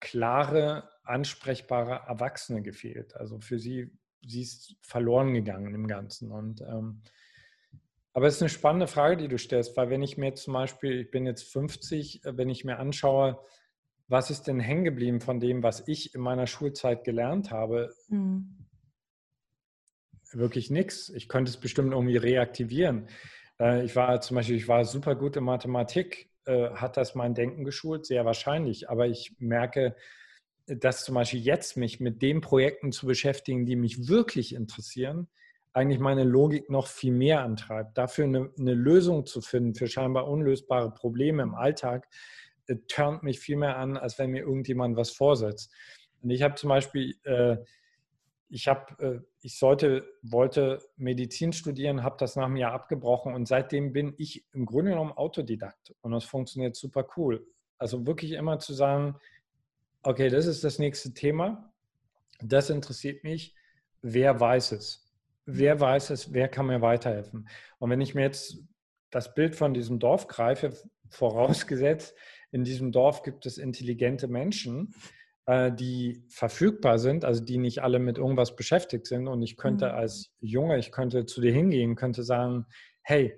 klare, 0.00 0.90
ansprechbare 1.04 2.06
Erwachsene 2.08 2.60
gefehlt. 2.62 3.14
Also 3.16 3.38
für 3.40 3.58
sie 3.58 3.96
sie 4.26 4.42
ist 4.42 4.76
verloren 4.80 5.34
gegangen 5.34 5.74
im 5.74 5.86
Ganzen. 5.86 6.30
Und, 6.30 6.60
ähm, 6.62 7.02
aber 8.12 8.26
es 8.26 8.36
ist 8.36 8.42
eine 8.42 8.48
spannende 8.48 8.86
Frage, 8.86 9.16
die 9.16 9.28
du 9.28 9.38
stellst, 9.38 9.76
weil 9.76 9.90
wenn 9.90 10.02
ich 10.02 10.16
mir 10.16 10.34
zum 10.34 10.54
Beispiel, 10.54 11.00
ich 11.02 11.10
bin 11.10 11.26
jetzt 11.26 11.50
50, 11.52 12.24
äh, 12.24 12.36
wenn 12.36 12.48
ich 12.48 12.64
mir 12.64 12.78
anschaue, 12.78 13.38
was 14.08 14.30
ist 14.30 14.44
denn 14.44 14.60
hängen 14.60 14.84
geblieben 14.84 15.20
von 15.20 15.40
dem, 15.40 15.62
was 15.62 15.86
ich 15.88 16.14
in 16.14 16.20
meiner 16.20 16.46
Schulzeit 16.46 17.04
gelernt 17.04 17.50
habe, 17.50 17.92
mhm. 18.08 18.66
wirklich 20.32 20.70
nichts. 20.70 21.08
Ich 21.08 21.28
könnte 21.28 21.50
es 21.50 21.56
bestimmt 21.56 21.92
irgendwie 21.92 22.16
reaktivieren. 22.16 23.08
Äh, 23.60 23.84
ich 23.84 23.96
war 23.96 24.20
zum 24.20 24.36
Beispiel, 24.36 24.56
ich 24.56 24.68
war 24.68 24.84
super 24.84 25.16
gut 25.16 25.36
in 25.36 25.44
Mathematik. 25.44 26.30
Äh, 26.44 26.70
hat 26.70 26.96
das 26.96 27.14
mein 27.14 27.34
Denken 27.34 27.64
geschult? 27.64 28.06
Sehr 28.06 28.24
wahrscheinlich. 28.24 28.88
Aber 28.88 29.06
ich 29.06 29.34
merke, 29.38 29.96
dass 30.66 31.04
zum 31.04 31.14
Beispiel 31.14 31.40
jetzt 31.40 31.76
mich 31.76 32.00
mit 32.00 32.22
den 32.22 32.40
Projekten 32.40 32.92
zu 32.92 33.06
beschäftigen, 33.06 33.66
die 33.66 33.76
mich 33.76 34.08
wirklich 34.08 34.54
interessieren, 34.54 35.28
eigentlich 35.72 36.00
meine 36.00 36.24
Logik 36.24 36.70
noch 36.70 36.86
viel 36.86 37.12
mehr 37.12 37.42
antreibt. 37.42 37.98
Dafür 37.98 38.24
eine, 38.24 38.50
eine 38.58 38.74
Lösung 38.74 39.26
zu 39.26 39.42
finden 39.42 39.74
für 39.74 39.86
scheinbar 39.86 40.26
unlösbare 40.26 40.90
Probleme 40.90 41.42
im 41.42 41.54
Alltag, 41.54 42.08
äh, 42.66 42.76
turnt 42.88 43.22
mich 43.22 43.38
viel 43.38 43.56
mehr 43.56 43.76
an, 43.76 43.96
als 43.96 44.18
wenn 44.18 44.30
mir 44.30 44.40
irgendjemand 44.40 44.96
was 44.96 45.10
vorsetzt. 45.10 45.72
Und 46.22 46.30
ich 46.30 46.42
habe 46.42 46.54
zum 46.54 46.70
Beispiel, 46.70 47.14
äh, 47.24 47.58
ich 48.48 48.68
habe, 48.68 49.04
äh, 49.04 49.20
ich 49.42 49.58
sollte, 49.58 50.08
wollte 50.22 50.80
Medizin 50.96 51.52
studieren, 51.52 52.02
habe 52.02 52.16
das 52.18 52.36
nach 52.36 52.46
einem 52.46 52.56
Jahr 52.56 52.72
abgebrochen 52.72 53.34
und 53.34 53.46
seitdem 53.46 53.92
bin 53.92 54.14
ich 54.16 54.46
im 54.52 54.66
Grunde 54.66 54.92
genommen 54.92 55.12
Autodidakt 55.12 55.94
und 56.00 56.12
das 56.12 56.24
funktioniert 56.24 56.74
super 56.74 57.06
cool. 57.16 57.46
Also 57.78 58.06
wirklich 58.06 58.32
immer 58.32 58.58
zu 58.58 58.72
sagen, 58.72 59.16
okay, 60.06 60.28
das 60.28 60.46
ist 60.46 60.62
das 60.62 60.78
nächste 60.78 61.12
Thema. 61.12 61.72
Das 62.40 62.70
interessiert 62.70 63.24
mich. 63.24 63.54
Wer 64.02 64.38
weiß 64.38 64.72
es? 64.72 65.12
Wer 65.46 65.80
weiß 65.80 66.10
es? 66.10 66.32
Wer 66.32 66.48
kann 66.48 66.66
mir 66.66 66.80
weiterhelfen? 66.80 67.48
Und 67.78 67.90
wenn 67.90 68.00
ich 68.00 68.14
mir 68.14 68.22
jetzt 68.22 68.58
das 69.10 69.34
Bild 69.34 69.56
von 69.56 69.74
diesem 69.74 69.98
Dorf 69.98 70.28
greife, 70.28 70.72
vorausgesetzt, 71.08 72.14
in 72.52 72.64
diesem 72.64 72.92
Dorf 72.92 73.22
gibt 73.22 73.46
es 73.46 73.58
intelligente 73.58 74.28
Menschen, 74.28 74.94
äh, 75.46 75.72
die 75.72 76.24
verfügbar 76.28 76.98
sind, 76.98 77.24
also 77.24 77.44
die 77.44 77.58
nicht 77.58 77.82
alle 77.82 77.98
mit 77.98 78.18
irgendwas 78.18 78.54
beschäftigt 78.54 79.06
sind. 79.06 79.26
Und 79.26 79.42
ich 79.42 79.56
könnte 79.56 79.86
mhm. 79.86 79.94
als 79.94 80.32
Junge, 80.40 80.78
ich 80.78 80.92
könnte 80.92 81.26
zu 81.26 81.40
dir 81.40 81.52
hingehen, 81.52 81.96
könnte 81.96 82.22
sagen, 82.22 82.66
hey, 83.02 83.36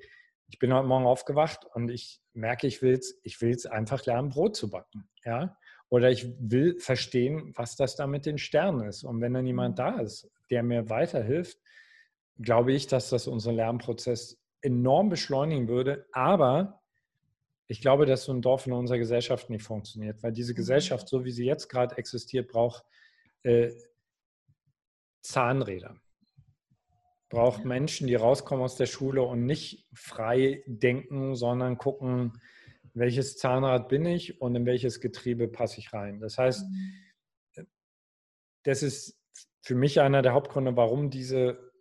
ich 0.49 0.59
bin 0.59 0.73
heute 0.73 0.87
Morgen 0.87 1.07
aufgewacht 1.07 1.67
und 1.75 1.91
ich 1.91 2.21
merke, 2.33 2.67
ich 2.67 2.83
will 2.83 2.93
jetzt, 2.93 3.19
ich 3.23 3.41
will 3.41 3.51
jetzt 3.51 3.71
einfach 3.71 4.05
lernen, 4.07 4.31
Brot 4.31 4.57
zu 4.57 4.71
backen. 4.71 5.09
Ja? 5.25 5.57
Oder 5.91 6.11
ich 6.11 6.29
will 6.39 6.79
verstehen, 6.79 7.53
was 7.57 7.77
das 7.77 7.97
da 7.97 8.07
mit 8.07 8.27
den 8.27 8.39
Sternen 8.39 8.87
ist. 8.87 9.05
Und 9.05 9.21
wenn 9.21 9.35
dann 9.35 9.47
jemand 9.47 9.75
mhm. 9.75 9.83
da 9.83 10.01
ist, 10.01 10.31
der 10.51 10.63
mir 10.63 10.89
weiterhilft, 10.91 11.59
glaube 12.39 12.73
ich, 12.73 12.87
dass 12.87 13.11
das 13.11 13.27
unseren 13.27 13.57
Lernprozess 13.57 14.39
enorm 14.61 15.09
beschleunigen 15.09 15.69
würde. 15.69 16.07
Aber 16.13 16.81
ich 17.67 17.81
glaube, 17.81 18.07
dass 18.07 18.25
so 18.25 18.33
ein 18.33 18.43
Dorf 18.43 18.67
in 18.67 18.73
unserer 18.73 18.99
Gesellschaft 18.99 19.51
nicht 19.51 19.63
funktioniert, 19.63 20.23
weil 20.23 20.33
diese 20.33 20.53
mhm. 20.53 20.57
Gesellschaft, 20.57 21.09
so 21.09 21.25
wie 21.25 21.31
sie 21.31 21.45
jetzt 21.45 21.69
gerade 21.69 21.97
existiert, 21.97 22.49
braucht 22.49 22.85
äh, 23.43 23.71
Zahnräder. 25.23 25.97
Braucht 27.29 27.65
Menschen, 27.65 28.07
die 28.07 28.15
rauskommen 28.15 28.65
aus 28.65 28.77
der 28.77 28.87
Schule 28.87 29.23
und 29.23 29.45
nicht 29.45 29.87
frei 29.93 30.63
denken, 30.67 31.35
sondern 31.35 31.77
gucken, 31.77 32.41
welches 32.95 33.37
Zahnrad 33.37 33.89
bin 33.89 34.05
ich 34.07 34.41
und 34.41 34.55
in 34.55 34.67
welches 34.67 35.01
Getriebe 35.01 35.49
passe 35.49 35.81
ich 35.81 35.93
rein. 35.93 36.21
Das 36.21 36.39
heißt, 36.39 36.67
mhm. 36.69 37.67
das 38.65 38.83
ist 38.83 39.21
für 39.63 39.75
mich 39.75 40.01
einer 40.01 40.23
der 40.23 40.33
Hauptgründe, 40.33 40.77
warum 40.77 41.11
diese 41.11 41.73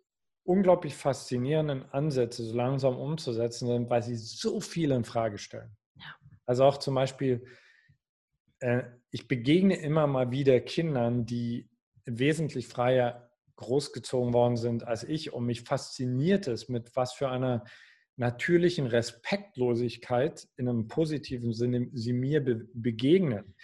unglaublich 0.44 0.94
faszinierenden 0.94 1.84
Ansätze 1.92 2.42
so 2.42 2.56
langsam 2.56 2.96
umzusetzen 2.96 3.66
sind, 3.66 3.90
weil 3.90 4.02
sie 4.02 4.16
so 4.16 4.60
viel 4.60 4.92
in 4.92 5.04
Frage 5.04 5.38
stellen. 5.38 5.76
Ja. 5.96 6.16
Also 6.46 6.64
auch 6.64 6.78
zum 6.78 6.94
Beispiel, 6.94 7.44
äh, 8.60 8.82
ich 9.10 9.28
begegne 9.28 9.76
immer 9.76 10.06
mal 10.06 10.30
wieder 10.30 10.58
Kindern, 10.60 11.26
die 11.26 11.68
wesentlich 12.06 12.66
freier 12.66 13.30
großgezogen 13.56 14.32
worden 14.32 14.56
sind 14.56 14.86
als 14.86 15.04
ich 15.04 15.32
und 15.32 15.44
mich 15.44 15.62
fasziniert 15.62 16.46
es, 16.46 16.68
mit 16.68 16.94
was 16.96 17.12
für 17.12 17.28
einer 17.28 17.64
natürlichen 18.18 18.86
Respektlosigkeit 18.86 20.48
in 20.56 20.68
einem 20.68 20.88
positiven 20.88 21.52
Sinne 21.52 21.88
sie 21.92 22.12
mir 22.12 22.44
be 22.44 22.66
begegnen. 22.74 23.54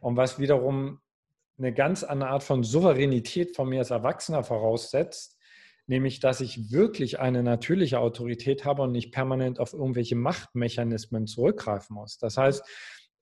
Und 0.00 0.16
was 0.16 0.38
wiederum 0.38 1.00
eine 1.58 1.72
ganz 1.72 2.02
andere 2.02 2.30
Art 2.30 2.42
von 2.42 2.64
Souveränität 2.64 3.54
von 3.54 3.68
mir 3.68 3.78
als 3.78 3.90
Erwachsener 3.90 4.42
voraussetzt, 4.42 5.38
nämlich 5.86 6.18
dass 6.18 6.40
ich 6.40 6.72
wirklich 6.72 7.20
eine 7.20 7.42
natürliche 7.42 8.00
Autorität 8.00 8.64
habe 8.64 8.82
und 8.82 8.92
nicht 8.92 9.12
permanent 9.12 9.60
auf 9.60 9.74
irgendwelche 9.74 10.16
Machtmechanismen 10.16 11.26
zurückgreifen 11.26 11.94
muss. 11.94 12.18
Das 12.18 12.36
heißt, 12.36 12.64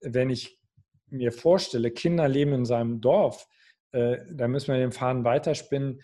wenn 0.01 0.29
ich 0.29 0.59
mir 1.07 1.31
vorstelle, 1.31 1.91
Kinder 1.91 2.27
leben 2.27 2.53
in 2.53 2.65
seinem 2.65 3.01
Dorf, 3.01 3.47
äh, 3.91 4.17
da 4.31 4.47
müssen 4.47 4.73
wir 4.73 4.79
den 4.79 4.91
Faden 4.91 5.23
weiterspinnen, 5.23 6.01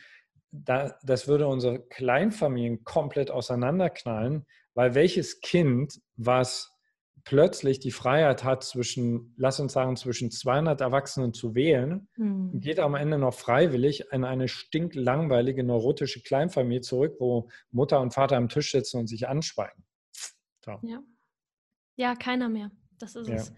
da, 0.52 0.98
das 1.04 1.28
würde 1.28 1.48
unsere 1.48 1.80
Kleinfamilien 1.88 2.84
komplett 2.84 3.32
auseinanderknallen, 3.32 4.46
weil 4.76 4.94
welches 4.94 5.42
Kind, 5.42 6.00
was 6.16 6.72
plötzlich 7.24 7.80
die 7.80 7.92
Freiheit 7.92 8.44
hat, 8.44 8.64
zwischen, 8.64 9.34
lass 9.36 9.60
uns 9.60 9.74
sagen, 9.74 9.96
zwischen 9.96 10.30
200 10.30 10.80
Erwachsenen 10.80 11.34
zu 11.34 11.56
wählen, 11.56 12.08
mhm. 12.18 12.60
geht 12.62 12.80
am 12.80 12.94
Ende 12.94 13.18
noch 13.18 13.34
freiwillig 13.34 14.06
in 14.12 14.24
eine 14.24 14.48
stinklangweilige, 14.48 15.64
neurotische 15.64 16.22
Kleinfamilie 16.22 16.82
zurück, 16.82 17.16
wo 17.20 17.50
Mutter 17.72 18.00
und 18.00 18.14
Vater 18.14 18.38
am 18.38 18.48
Tisch 18.48 18.72
sitzen 18.72 19.00
und 19.00 19.08
sich 19.08 19.28
anschweigen. 19.28 19.84
So. 20.64 20.80
Ja. 20.84 21.04
ja, 21.96 22.16
keiner 22.16 22.48
mehr. 22.48 22.72
Das 23.00 23.16
ist 23.16 23.28
ja. 23.28 23.36
es. 23.36 23.54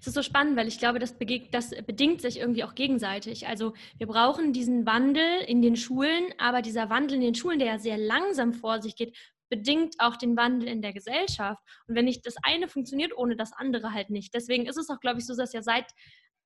Es 0.00 0.08
ist 0.08 0.14
so 0.14 0.22
spannend, 0.22 0.56
weil 0.56 0.68
ich 0.68 0.78
glaube, 0.78 0.98
das, 0.98 1.16
das, 1.50 1.70
bedingt 1.86 2.20
sich 2.20 2.38
irgendwie 2.38 2.64
auch 2.64 2.74
gegenseitig. 2.74 3.46
Also 3.46 3.72
wir 3.96 4.06
brauchen 4.06 4.52
diesen 4.52 4.84
Wandel 4.84 5.40
in 5.46 5.62
den 5.62 5.76
Schulen, 5.76 6.24
aber 6.38 6.60
dieser 6.60 6.90
Wandel 6.90 7.16
in 7.16 7.22
den 7.22 7.34
Schulen, 7.34 7.58
der 7.58 7.68
ja 7.68 7.78
sehr 7.78 7.96
langsam 7.96 8.52
vor 8.52 8.82
sich 8.82 8.96
geht, 8.96 9.16
bedingt 9.52 9.96
auch 9.98 10.16
den 10.16 10.34
Wandel 10.34 10.66
in 10.66 10.80
der 10.80 10.94
Gesellschaft. 10.94 11.62
Und 11.86 11.94
wenn 11.94 12.06
nicht 12.06 12.24
das 12.24 12.36
eine 12.42 12.68
funktioniert, 12.68 13.14
ohne 13.14 13.36
das 13.36 13.52
andere 13.52 13.92
halt 13.92 14.08
nicht. 14.08 14.32
Deswegen 14.32 14.64
ist 14.64 14.78
es 14.78 14.88
auch, 14.88 14.98
glaube 14.98 15.18
ich, 15.18 15.26
so, 15.26 15.36
dass 15.36 15.52
ja 15.52 15.60
seit 15.60 15.84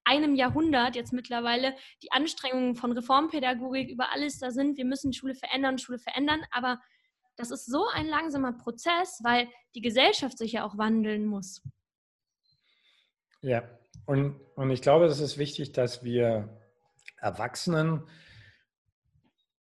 einem 0.03 0.35
Jahrhundert 0.35 0.97
jetzt 0.97 1.12
mittlerweile 1.12 1.77
die 2.03 2.11
Anstrengungen 2.11 2.75
von 2.75 2.90
Reformpädagogik 2.90 3.88
über 3.90 4.11
alles 4.12 4.40
da 4.40 4.51
sind. 4.51 4.77
Wir 4.77 4.85
müssen 4.85 5.12
Schule 5.12 5.37
verändern, 5.37 5.79
Schule 5.79 6.01
verändern. 6.01 6.40
Aber 6.51 6.81
das 7.37 7.53
ist 7.53 7.66
so 7.66 7.87
ein 7.95 8.09
langsamer 8.09 8.55
Prozess, 8.55 9.21
weil 9.23 9.49
die 9.77 9.83
Gesellschaft 9.83 10.37
sich 10.37 10.51
ja 10.51 10.64
auch 10.64 10.77
wandeln 10.77 11.27
muss. 11.27 11.62
Ja, 13.40 13.62
und, 14.05 14.40
und 14.57 14.71
ich 14.71 14.83
glaube, 14.83 15.05
es 15.05 15.21
ist 15.21 15.38
wichtig, 15.38 15.71
dass 15.71 16.03
wir 16.03 16.49
Erwachsenen 17.19 18.03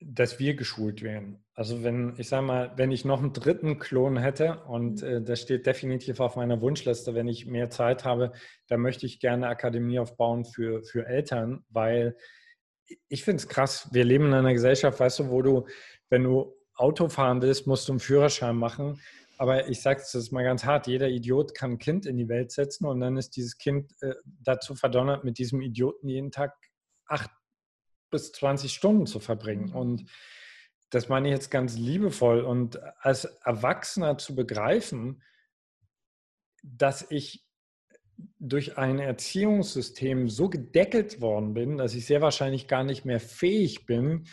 dass 0.06 0.38
wir 0.38 0.54
geschult 0.54 1.02
werden. 1.02 1.44
Also 1.54 1.82
wenn, 1.82 2.14
ich 2.16 2.28
sage 2.28 2.46
mal, 2.46 2.72
wenn 2.76 2.92
ich 2.92 3.04
noch 3.04 3.20
einen 3.20 3.32
dritten 3.32 3.78
Klon 3.78 4.16
hätte 4.16 4.62
und 4.64 5.02
mhm. 5.02 5.08
äh, 5.08 5.22
das 5.22 5.40
steht 5.40 5.66
definitiv 5.66 6.20
auf 6.20 6.36
meiner 6.36 6.60
Wunschliste, 6.60 7.14
wenn 7.14 7.28
ich 7.28 7.46
mehr 7.46 7.70
Zeit 7.70 8.04
habe, 8.04 8.32
dann 8.68 8.80
möchte 8.80 9.06
ich 9.06 9.20
gerne 9.20 9.48
Akademie 9.48 9.98
aufbauen 9.98 10.44
für, 10.44 10.82
für 10.82 11.06
Eltern, 11.06 11.64
weil 11.68 12.16
ich 13.08 13.24
finde 13.24 13.42
es 13.42 13.48
krass, 13.48 13.88
wir 13.92 14.04
leben 14.04 14.26
in 14.26 14.34
einer 14.34 14.52
Gesellschaft, 14.52 15.00
weißt 15.00 15.20
du, 15.20 15.30
wo 15.30 15.42
du, 15.42 15.66
wenn 16.10 16.24
du 16.24 16.54
Auto 16.74 17.08
fahren 17.08 17.42
willst, 17.42 17.66
musst 17.66 17.88
du 17.88 17.92
einen 17.92 18.00
Führerschein 18.00 18.56
machen. 18.56 19.00
Aber 19.38 19.68
ich 19.68 19.80
sage 19.80 20.00
es 20.00 20.30
mal 20.30 20.44
ganz 20.44 20.64
hart, 20.64 20.86
jeder 20.86 21.08
Idiot 21.08 21.54
kann 21.54 21.72
ein 21.72 21.78
Kind 21.78 22.06
in 22.06 22.16
die 22.16 22.28
Welt 22.28 22.52
setzen 22.52 22.86
und 22.86 23.00
dann 23.00 23.16
ist 23.16 23.36
dieses 23.36 23.58
Kind 23.58 23.92
äh, 24.00 24.14
dazu 24.24 24.74
verdonnert, 24.74 25.24
mit 25.24 25.38
diesem 25.38 25.60
Idioten 25.60 26.08
jeden 26.08 26.30
Tag 26.30 26.54
acht 27.06 27.30
bis 28.12 28.30
20 28.30 28.72
Stunden 28.72 29.06
zu 29.06 29.18
verbringen. 29.18 29.70
Mhm. 29.70 29.76
Und 29.76 30.10
das 30.90 31.08
meine 31.08 31.28
ich 31.28 31.34
jetzt 31.34 31.50
ganz 31.50 31.76
liebevoll. 31.76 32.42
Und 32.42 32.80
als 33.04 33.24
Erwachsener 33.24 34.18
zu 34.18 34.36
begreifen, 34.36 35.22
dass 36.62 37.04
ich 37.10 37.44
durch 38.38 38.78
ein 38.78 38.98
Erziehungssystem 39.00 40.28
so 40.28 40.48
gedeckelt 40.48 41.20
worden 41.20 41.54
bin, 41.54 41.78
dass 41.78 41.94
ich 41.94 42.06
sehr 42.06 42.20
wahrscheinlich 42.20 42.68
gar 42.68 42.84
nicht 42.84 43.04
mehr 43.04 43.18
fähig 43.18 43.86
bin, 43.86 44.28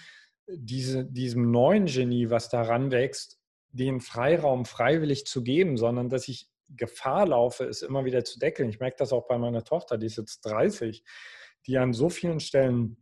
diese, 0.48 1.06
diesem 1.06 1.50
neuen 1.50 1.86
Genie, 1.86 2.30
was 2.30 2.50
daran 2.50 2.92
wächst, 2.92 3.40
den 3.72 4.02
Freiraum 4.02 4.66
freiwillig 4.66 5.26
zu 5.26 5.44
geben, 5.44 5.78
sondern 5.78 6.10
dass 6.10 6.28
ich 6.28 6.50
Gefahr 6.70 7.28
laufe, 7.28 7.66
es 7.66 7.82
immer 7.82 8.06
wieder 8.06 8.24
zu 8.24 8.40
deckeln. 8.40 8.70
Ich 8.70 8.80
merke 8.80 8.98
das 8.98 9.14
auch 9.14 9.28
bei 9.28 9.38
meiner 9.38 9.64
Tochter, 9.64 9.98
die 9.98 10.06
ist 10.06 10.18
jetzt 10.18 10.42
30, 10.42 11.04
die 11.66 11.78
an 11.78 11.94
so 11.94 12.10
vielen 12.10 12.40
Stellen 12.40 12.98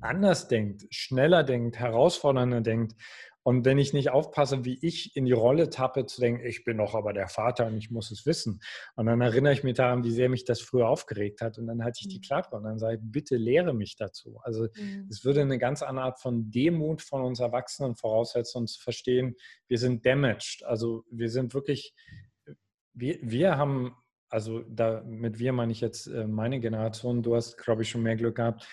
anders 0.00 0.48
denkt, 0.48 0.86
schneller 0.90 1.44
denkt, 1.44 1.78
herausfordernder 1.78 2.60
denkt. 2.60 2.94
Und 3.42 3.64
wenn 3.64 3.78
ich 3.78 3.94
nicht 3.94 4.10
aufpasse, 4.10 4.66
wie 4.66 4.78
ich 4.82 5.16
in 5.16 5.24
die 5.24 5.32
Rolle 5.32 5.70
tappe, 5.70 6.04
zu 6.04 6.20
denken, 6.20 6.44
ich 6.44 6.62
bin 6.64 6.76
doch 6.76 6.94
aber 6.94 7.14
der 7.14 7.28
Vater 7.28 7.66
und 7.66 7.78
ich 7.78 7.90
muss 7.90 8.10
es 8.10 8.26
wissen. 8.26 8.60
Und 8.96 9.06
dann 9.06 9.20
erinnere 9.22 9.54
ich 9.54 9.64
mich 9.64 9.74
daran, 9.74 10.04
wie 10.04 10.10
sehr 10.10 10.28
mich 10.28 10.44
das 10.44 10.60
früher 10.60 10.88
aufgeregt 10.88 11.40
hat. 11.40 11.56
Und 11.56 11.66
dann 11.66 11.82
hatte 11.82 12.00
ich 12.02 12.08
die 12.08 12.18
mhm. 12.18 12.22
Klappe 12.22 12.56
und 12.56 12.64
dann 12.64 12.78
sage 12.78 12.96
ich, 12.96 13.00
bitte 13.02 13.36
lehre 13.36 13.72
mich 13.72 13.96
dazu. 13.96 14.38
Also 14.42 14.68
mhm. 14.76 15.08
es 15.10 15.24
würde 15.24 15.40
eine 15.40 15.58
ganz 15.58 15.82
andere 15.82 16.04
Art 16.04 16.20
von 16.20 16.50
Demut 16.50 17.00
von 17.00 17.22
uns 17.22 17.40
Erwachsenen 17.40 17.96
voraussetzen, 17.96 18.58
uns 18.58 18.74
zu 18.74 18.82
verstehen, 18.82 19.34
wir 19.68 19.78
sind 19.78 20.04
damaged. 20.04 20.62
Also 20.66 21.04
wir 21.10 21.30
sind 21.30 21.54
wirklich, 21.54 21.94
wir, 22.92 23.18
wir 23.22 23.56
haben 23.56 23.96
also 24.28 24.60
da 24.68 25.02
mit 25.04 25.40
wir 25.40 25.52
meine 25.52 25.72
ich 25.72 25.80
jetzt 25.80 26.06
äh, 26.06 26.26
meine 26.26 26.60
Generation, 26.60 27.22
du 27.22 27.34
hast, 27.34 27.56
glaube 27.56 27.82
ich, 27.82 27.90
schon 27.90 28.02
mehr 28.02 28.14
Glück 28.14 28.36
gehabt. 28.36 28.66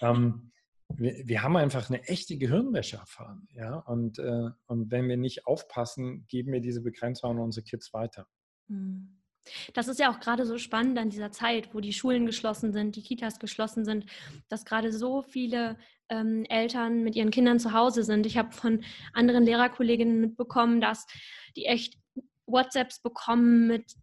Ähm, 0.00 0.52
wir, 0.96 1.26
wir, 1.26 1.42
haben 1.42 1.56
einfach 1.56 1.88
eine 1.88 2.02
echte 2.04 2.36
Gehirnwäsche 2.36 2.96
erfahren. 2.96 3.48
Ja? 3.52 3.76
Und, 3.76 4.18
äh, 4.18 4.50
und 4.66 4.90
wenn 4.90 5.08
wir 5.08 5.16
nicht 5.16 5.46
aufpassen, 5.46 6.26
geben 6.26 6.52
wir 6.52 6.60
diese 6.60 6.82
Begrenzung 6.82 7.30
an 7.30 7.38
unsere 7.38 7.64
Kids 7.64 7.92
weiter. 7.92 8.26
Hm. 8.68 9.18
Das 9.74 9.88
ist 9.88 9.98
ja 9.98 10.12
auch 10.12 10.20
gerade 10.20 10.46
so 10.46 10.56
spannend 10.56 10.98
an 10.98 11.10
dieser 11.10 11.32
Zeit, 11.32 11.74
wo 11.74 11.80
die 11.80 11.92
Schulen 11.92 12.26
geschlossen 12.26 12.72
sind, 12.72 12.94
die 12.94 13.02
Kitas 13.02 13.38
geschlossen 13.38 13.84
sind, 13.84 14.06
dass 14.48 14.64
gerade 14.64 14.92
so 14.92 15.22
viele 15.22 15.76
ähm, 16.08 16.44
Eltern 16.48 17.02
mit 17.02 17.16
ihren 17.16 17.30
Kindern 17.30 17.58
zu 17.58 17.72
Hause 17.72 18.04
sind. 18.04 18.24
Ich 18.26 18.38
habe 18.38 18.52
von 18.52 18.84
anderen 19.12 19.44
Lehrerkolleginnen 19.44 20.20
mitbekommen, 20.20 20.80
dass 20.80 21.06
die 21.56 21.66
echt 21.66 21.98
WhatsApps 22.46 23.00
bekommen 23.00 23.66
mit 23.66 23.94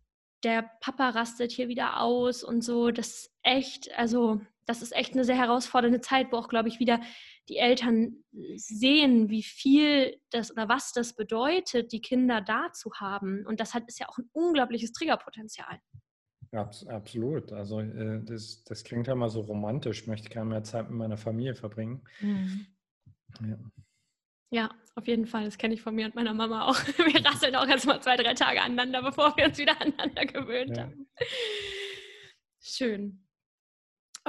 der 0.43 0.69
Papa 0.82 1.10
rastet 1.10 1.52
hier 1.52 1.67
wieder 1.67 2.02
aus 2.02 2.43
und 2.43 2.63
so. 2.63 2.91
Das 2.91 3.08
ist 3.08 3.32
echt, 3.43 3.97
also 3.97 4.41
das 4.69 4.84
ist 4.84 4.95
echt 4.95 5.13
eine 5.13 5.23
sehr 5.23 5.36
herausfordernde 5.36 5.99
Zeit, 5.99 6.32
wo 6.32 6.38
auch, 6.38 6.47
glaube 6.47 6.69
ich, 6.69 6.79
wieder 6.79 7.01
die 7.49 7.58
Eltern 7.58 8.23
sehen, 8.55 9.27
wie 9.29 9.41
viel 9.41 10.21
das 10.29 10.51
oder 10.51 10.69
was 10.69 10.93
das 10.93 11.15
bedeutet, 11.15 11.91
die 11.91 12.01
Kinder 12.01 12.39
da 12.39 12.71
zu 12.71 12.93
haben. 12.93 13.47
Und 13.47 13.60
das 13.60 13.73
hat, 13.73 13.88
ist 13.88 13.99
ja 13.99 14.08
auch 14.08 14.19
ein 14.19 14.29
unglaubliches 14.32 14.91
Triggerpotenzial. 14.91 15.79
absolut. 16.88 17.51
Also 17.51 17.79
äh, 17.79 18.23
das, 18.23 18.63
das 18.63 18.84
klingt 18.84 19.08
ja 19.08 19.15
mal 19.15 19.29
so 19.29 19.41
romantisch. 19.41 20.01
Ich 20.01 20.08
möchte 20.08 20.29
gerne 20.29 20.51
mehr 20.51 20.63
Zeit 20.63 20.88
mit 20.88 20.99
meiner 20.99 21.17
Familie 21.17 21.55
verbringen. 21.55 22.03
Mhm. 22.19 22.67
Ja. 23.41 23.58
Ja, 24.51 24.75
auf 24.93 25.08
jeden 25.08 25.25
Fall. 25.25 25.45
Das 25.45 25.58
kenne 25.58 25.73
ich 25.73 25.82
von 25.82 25.95
mir 25.95 26.05
und 26.05 26.13
meiner 26.13 26.36
Mama 26.36 26.67
auch. 26.67 26.75
Wir 26.97 27.25
rasseln 27.25 27.55
auch 27.55 27.67
erst 27.67 27.88
mal 27.88 28.01
zwei, 28.01 28.17
drei 28.17 28.36
Tage 28.36 28.62
aneinander, 28.62 29.01
bevor 29.01 29.36
wir 29.36 29.45
uns 29.45 29.58
wieder 29.58 29.79
aneinander 29.82 30.25
gewöhnt 30.25 30.77
ja. 30.77 30.84
haben. 30.84 31.08
Schön. 32.60 33.28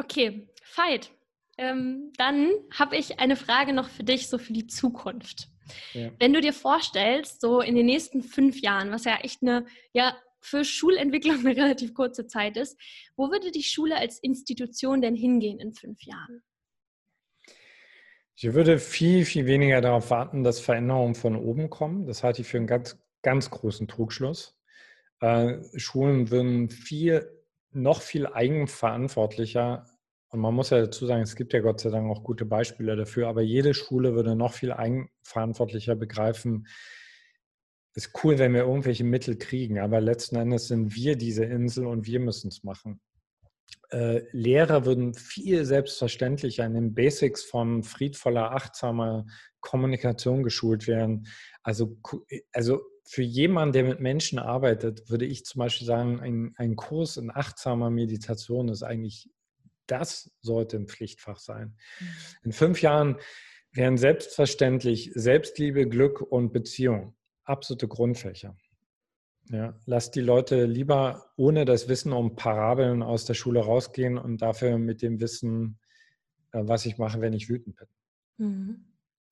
Okay, 0.01 0.49
Veit. 0.75 1.11
Ähm, 1.59 2.13
dann 2.17 2.51
habe 2.73 2.97
ich 2.97 3.21
eine 3.21 3.37
Frage 3.37 3.75
noch 3.75 3.91
für 3.91 4.03
dich, 4.03 4.29
so 4.29 4.39
für 4.39 4.55
die 4.55 4.67
Zukunft. 4.67 5.49
Ja. 5.93 6.11
Wenn 6.19 6.33
du 6.33 6.41
dir 6.41 6.55
vorstellst, 6.55 7.43
so 7.43 7.61
in 7.61 7.75
den 7.75 7.85
nächsten 7.85 8.23
fünf 8.23 8.63
Jahren, 8.63 8.91
was 8.93 9.05
ja 9.05 9.19
echt 9.23 9.43
eine, 9.43 9.67
ja, 9.93 10.17
für 10.41 10.65
Schulentwicklung 10.65 11.41
eine 11.47 11.55
relativ 11.55 11.93
kurze 11.93 12.27
Zeit 12.27 12.57
ist, 12.57 12.81
wo 13.15 13.31
würde 13.31 13.51
die 13.51 13.63
Schule 13.63 13.97
als 13.97 14.19
Institution 14.21 15.03
denn 15.03 15.15
hingehen 15.15 15.61
in 15.61 15.75
fünf 15.75 16.03
Jahren? 16.03 16.43
Ich 18.37 18.55
würde 18.55 18.79
viel, 18.79 19.27
viel 19.27 19.45
weniger 19.45 19.83
darauf 19.83 20.09
warten, 20.09 20.45
dass 20.45 20.61
Veränderungen 20.61 21.15
von 21.15 21.37
oben 21.37 21.69
kommen. 21.69 22.07
Das 22.07 22.23
halte 22.23 22.41
ich 22.41 22.49
für 22.49 22.57
einen 22.57 22.67
ganz, 22.67 22.99
ganz 23.21 23.51
großen 23.51 23.87
Trugschluss. 23.87 24.59
Äh, 25.21 25.59
Schulen 25.77 26.31
würden 26.31 26.71
viel, 26.71 27.31
noch 27.71 28.01
viel 28.01 28.27
eigenverantwortlicher, 28.27 29.85
und 30.31 30.41
man 30.41 30.55
muss 30.55 30.71
ja 30.71 30.81
dazu 30.81 31.07
sagen, 31.07 31.23
es 31.23 31.37
gibt 31.37 31.53
ja 31.53 31.61
Gott 31.61 31.81
sei 31.81 31.91
Dank 31.91 32.09
auch 32.11 32.23
gute 32.23 32.45
Beispiele 32.45 32.97
dafür, 32.97 33.29
aber 33.29 33.43
jede 33.43 33.75
Schule 33.75 34.15
würde 34.15 34.37
noch 34.37 34.55
viel 34.55 34.73
eigenverantwortlicher 34.73 35.97
begreifen, 35.97 36.67
es 37.93 38.07
ist 38.07 38.25
cool, 38.25 38.39
wenn 38.39 38.55
wir 38.55 38.63
irgendwelche 38.63 39.03
Mittel 39.03 39.37
kriegen, 39.37 39.81
aber 39.81 40.01
letzten 40.01 40.37
Endes 40.37 40.69
sind 40.69 40.95
wir 40.95 41.17
diese 41.17 41.45
Insel 41.45 41.87
und 41.87 42.07
wir 42.07 42.21
müssen 42.21 42.49
es 42.49 42.63
machen 42.63 43.01
äh, 43.91 44.23
Lehrer 44.33 44.85
würden 44.85 45.15
viel 45.15 45.65
selbstverständlicher 45.65 46.65
in 46.65 46.75
den 46.75 46.95
Basics 46.95 47.45
von 47.45 47.83
friedvoller, 47.83 48.53
achtsamer 48.53 49.27
Kommunikation 49.61 50.43
geschult 50.43 50.87
werden. 50.87 51.27
Also, 51.63 51.99
also 52.53 52.81
für 53.05 53.23
jemanden, 53.23 53.73
der 53.73 53.85
mit 53.85 54.01
Menschen 54.01 54.39
arbeitet, 54.39 55.11
würde 55.11 55.27
ich 55.27 55.45
zum 55.45 55.61
Beispiel 55.61 55.87
sagen, 55.87 56.21
ein, 56.21 56.55
ein 56.57 56.77
Kurs 56.77 57.17
in 57.17 57.31
achtsamer 57.31 57.91
Meditation 57.91 58.69
ist 58.69 58.83
eigentlich, 58.83 59.29
das 59.91 60.31
sollte 60.41 60.77
ein 60.77 60.87
Pflichtfach 60.87 61.39
sein. 61.39 61.77
Mhm. 62.01 62.07
In 62.45 62.53
fünf 62.53 62.83
Jahren 62.83 63.17
wären 63.73 63.97
selbstverständlich 63.97 65.13
Selbstliebe, 65.15 65.89
Glück 65.89 66.21
und 66.21 66.53
Beziehung 66.53 67.15
absolute 67.45 67.89
Grundfächer. 67.89 68.57
Ja, 69.51 69.77
lass 69.85 70.13
die 70.13 70.21
Leute 70.21 70.65
lieber 70.65 71.33
ohne 71.37 71.65
das 71.65 71.89
Wissen 71.89 72.13
um 72.13 72.37
Parabeln 72.37 73.03
aus 73.03 73.25
der 73.25 73.35
Schule 73.35 73.61
rausgehen 73.61 74.17
und 74.17 74.43
dafür 74.43 74.79
mit 74.79 75.03
dem 75.03 75.21
Wissen, 75.21 75.81
äh, 76.53 76.61
was 76.63 76.87
ich 76.87 76.99
mache, 76.99 77.21
wenn 77.21 77.33
ich 77.33 77.49
wütend 77.49 77.77
bin. 77.77 77.89
Mhm. 78.37 78.85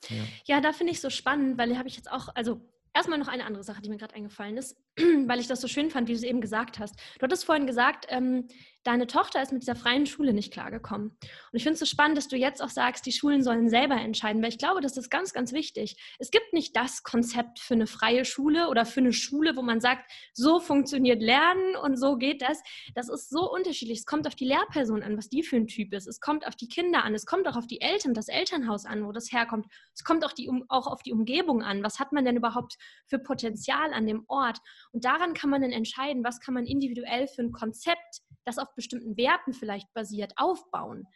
Ja. 0.08 0.24
ja, 0.44 0.60
da 0.60 0.72
finde 0.72 0.92
ich 0.92 1.00
so 1.00 1.10
spannend, 1.10 1.58
weil 1.58 1.76
habe 1.76 1.88
ich 1.88 1.96
jetzt 1.96 2.10
auch, 2.10 2.28
also 2.34 2.60
erstmal 2.94 3.18
noch 3.18 3.28
eine 3.28 3.44
andere 3.44 3.64
Sache, 3.64 3.80
die 3.80 3.88
mir 3.88 3.96
gerade 3.96 4.14
eingefallen 4.14 4.56
ist, 4.56 4.76
weil 5.26 5.40
ich 5.40 5.46
das 5.46 5.60
so 5.60 5.68
schön 5.68 5.90
fand, 5.90 6.08
wie 6.08 6.12
du 6.12 6.18
es 6.18 6.24
eben 6.24 6.40
gesagt 6.40 6.78
hast. 6.78 6.96
Du 7.18 7.24
hattest 7.24 7.44
vorhin 7.44 7.66
gesagt, 7.66 8.06
ähm, 8.08 8.48
deine 8.88 9.06
Tochter 9.06 9.42
ist 9.42 9.52
mit 9.52 9.62
dieser 9.62 9.76
freien 9.76 10.06
Schule 10.06 10.32
nicht 10.32 10.52
klargekommen. 10.52 11.08
Und 11.08 11.20
ich 11.52 11.62
finde 11.62 11.74
es 11.74 11.80
so 11.80 11.86
spannend, 11.86 12.16
dass 12.16 12.28
du 12.28 12.36
jetzt 12.36 12.62
auch 12.62 12.70
sagst, 12.70 13.04
die 13.04 13.12
Schulen 13.12 13.42
sollen 13.42 13.68
selber 13.68 13.96
entscheiden, 13.96 14.42
weil 14.42 14.48
ich 14.48 14.58
glaube, 14.58 14.80
das 14.80 14.96
ist 14.96 15.10
ganz, 15.10 15.32
ganz 15.34 15.52
wichtig. 15.52 15.96
Es 16.18 16.30
gibt 16.30 16.52
nicht 16.52 16.74
das 16.74 17.02
Konzept 17.02 17.58
für 17.58 17.74
eine 17.74 17.86
freie 17.86 18.24
Schule 18.24 18.68
oder 18.68 18.86
für 18.86 19.00
eine 19.00 19.12
Schule, 19.12 19.56
wo 19.56 19.62
man 19.62 19.80
sagt, 19.80 20.10
so 20.32 20.58
funktioniert 20.58 21.20
Lernen 21.20 21.76
und 21.76 21.98
so 21.98 22.16
geht 22.16 22.40
das. 22.40 22.62
Das 22.94 23.10
ist 23.10 23.28
so 23.28 23.52
unterschiedlich. 23.52 23.98
Es 23.98 24.06
kommt 24.06 24.26
auf 24.26 24.34
die 24.34 24.46
Lehrperson 24.46 25.02
an, 25.02 25.18
was 25.18 25.28
die 25.28 25.42
für 25.42 25.56
ein 25.56 25.66
Typ 25.66 25.92
ist. 25.92 26.06
Es 26.06 26.20
kommt 26.20 26.46
auf 26.46 26.56
die 26.56 26.68
Kinder 26.68 27.04
an. 27.04 27.14
Es 27.14 27.26
kommt 27.26 27.46
auch 27.46 27.56
auf 27.56 27.66
die 27.66 27.82
Eltern, 27.82 28.14
das 28.14 28.28
Elternhaus 28.28 28.86
an, 28.86 29.04
wo 29.04 29.12
das 29.12 29.30
herkommt. 29.32 29.66
Es 29.94 30.02
kommt 30.02 30.24
auch, 30.24 30.32
die, 30.32 30.50
auch 30.68 30.86
auf 30.86 31.02
die 31.02 31.12
Umgebung 31.12 31.62
an. 31.62 31.82
Was 31.82 31.98
hat 31.98 32.12
man 32.12 32.24
denn 32.24 32.36
überhaupt 32.36 32.78
für 33.06 33.18
Potenzial 33.18 33.92
an 33.92 34.06
dem 34.06 34.24
Ort? 34.28 34.58
Und 34.92 35.04
daran 35.04 35.34
kann 35.34 35.50
man 35.50 35.62
dann 35.62 35.72
entscheiden, 35.72 36.24
was 36.24 36.40
kann 36.40 36.54
man 36.54 36.66
individuell 36.66 37.26
für 37.28 37.42
ein 37.42 37.52
Konzept 37.52 38.22
das 38.44 38.58
auf 38.58 38.74
bestimmten 38.74 39.16
Werten 39.16 39.52
vielleicht 39.52 39.92
basiert, 39.92 40.32
aufbauen. 40.36 41.06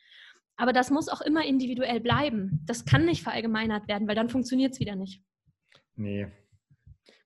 Aber 0.57 0.73
das 0.73 0.91
muss 0.91 1.09
auch 1.09 1.23
immer 1.23 1.45
individuell 1.45 2.01
bleiben. 2.01 2.61
Das 2.67 2.85
kann 2.85 3.05
nicht 3.07 3.23
verallgemeinert 3.23 3.89
werden, 3.89 4.07
weil 4.07 4.15
dann 4.15 4.29
funktioniert 4.29 4.73
es 4.75 4.81
wieder 4.81 4.97
nicht. 4.97 5.23
Nee. 5.97 6.29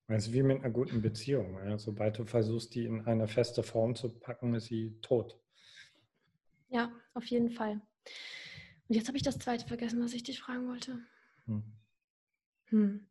Das 0.09 0.29
ist 0.29 0.33
wie 0.33 0.43
mit 0.43 0.59
einer 0.59 0.71
guten 0.71 1.03
Beziehung. 1.03 1.59
Ja? 1.65 1.79
Sobald 1.79 2.19
du 2.19 2.25
versuchst, 2.25 2.75
die 2.75 2.85
in 2.85 3.05
eine 3.07 3.27
feste 3.27 3.63
Form 3.63 3.97
zu 3.97 4.09
packen, 4.09 4.55
ist 4.55 4.67
sie 4.67 4.97
tot. 5.03 5.39
Ja, 6.69 6.93
auf 7.15 7.25
jeden 7.25 7.51
Fall. 7.51 7.81
Und 8.89 8.95
jetzt 8.95 9.09
habe 9.09 9.17
ich 9.17 9.25
das 9.25 9.39
zweite 9.39 9.67
vergessen, 9.67 10.03
was 10.03 10.15
ich 10.15 10.23
dich 10.23 10.41
fragen 10.41 10.69
wollte. 10.69 11.01
Hm. 11.47 11.65
Hm. 12.67 13.07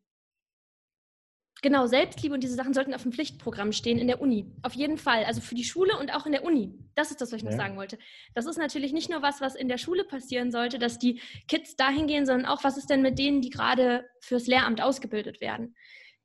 Genau, 1.65 1.88
Selbstliebe 1.88 2.36
und 2.36 2.43
diese 2.43 2.54
Sachen 2.54 2.75
sollten 2.75 2.93
auf 2.93 3.01
dem 3.01 3.12
Pflichtprogramm 3.12 3.71
stehen 3.71 3.97
in 3.97 4.06
der 4.06 4.21
Uni. 4.21 4.45
Auf 4.62 4.73
jeden 4.73 4.99
Fall. 4.99 5.25
Also 5.25 5.41
für 5.41 5.56
die 5.56 5.63
Schule 5.63 5.97
und 5.97 6.13
auch 6.13 6.28
in 6.28 6.32
der 6.32 6.43
Uni. 6.43 6.71
Das 6.93 7.10
ist 7.10 7.21
das, 7.21 7.32
was 7.32 7.38
ich 7.38 7.43
ja. 7.43 7.49
noch 7.49 7.58
sagen 7.58 7.75
wollte. 7.75 7.97
Das 8.36 8.45
ist 8.45 8.60
natürlich 8.60 8.93
nicht 8.93 9.10
nur 9.10 9.23
was, 9.23 9.41
was 9.41 9.56
in 9.56 9.67
der 9.67 9.80
Schule 9.80 10.04
passieren 10.04 10.51
sollte, 10.51 10.78
dass 10.78 10.99
die 10.99 11.19
Kids 11.47 11.75
dahin 11.75 12.06
gehen, 12.06 12.28
sondern 12.28 12.45
auch, 12.45 12.63
was 12.63 12.78
ist 12.78 12.91
denn 12.91 13.01
mit 13.01 13.17
denen, 13.17 13.41
die 13.41 13.49
gerade 13.49 14.08
fürs 14.21 14.45
Lehramt 14.45 14.80
ausgebildet 14.80 15.41
werden, 15.41 15.75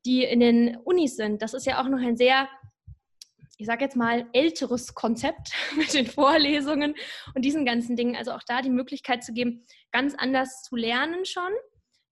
die 0.05 0.23
in 0.23 0.41
den 0.41 0.77
Unis 0.77 1.15
sind. 1.15 1.41
Das 1.41 1.55
ist 1.55 1.65
ja 1.65 1.81
auch 1.81 1.89
noch 1.89 1.97
ein 1.97 2.17
sehr, 2.17 2.47
ich 3.57 3.65
sage 3.65 3.83
jetzt 3.83 3.95
mal, 3.95 4.27
älteres 4.33 4.93
Konzept 4.93 5.53
mit 5.75 5.91
den 5.95 6.05
Vorlesungen 6.05 6.93
und 7.33 7.43
diesen 7.43 7.65
ganzen 7.65 7.95
Dingen. 7.95 8.15
Also 8.15 8.33
auch 8.33 8.43
da 8.45 8.61
die 8.61 8.69
Möglichkeit 8.69 9.23
zu 9.23 9.33
geben, 9.33 9.65
ganz 9.91 10.13
anders 10.13 10.61
zu 10.61 10.75
lernen 10.75 11.25
schon 11.25 11.51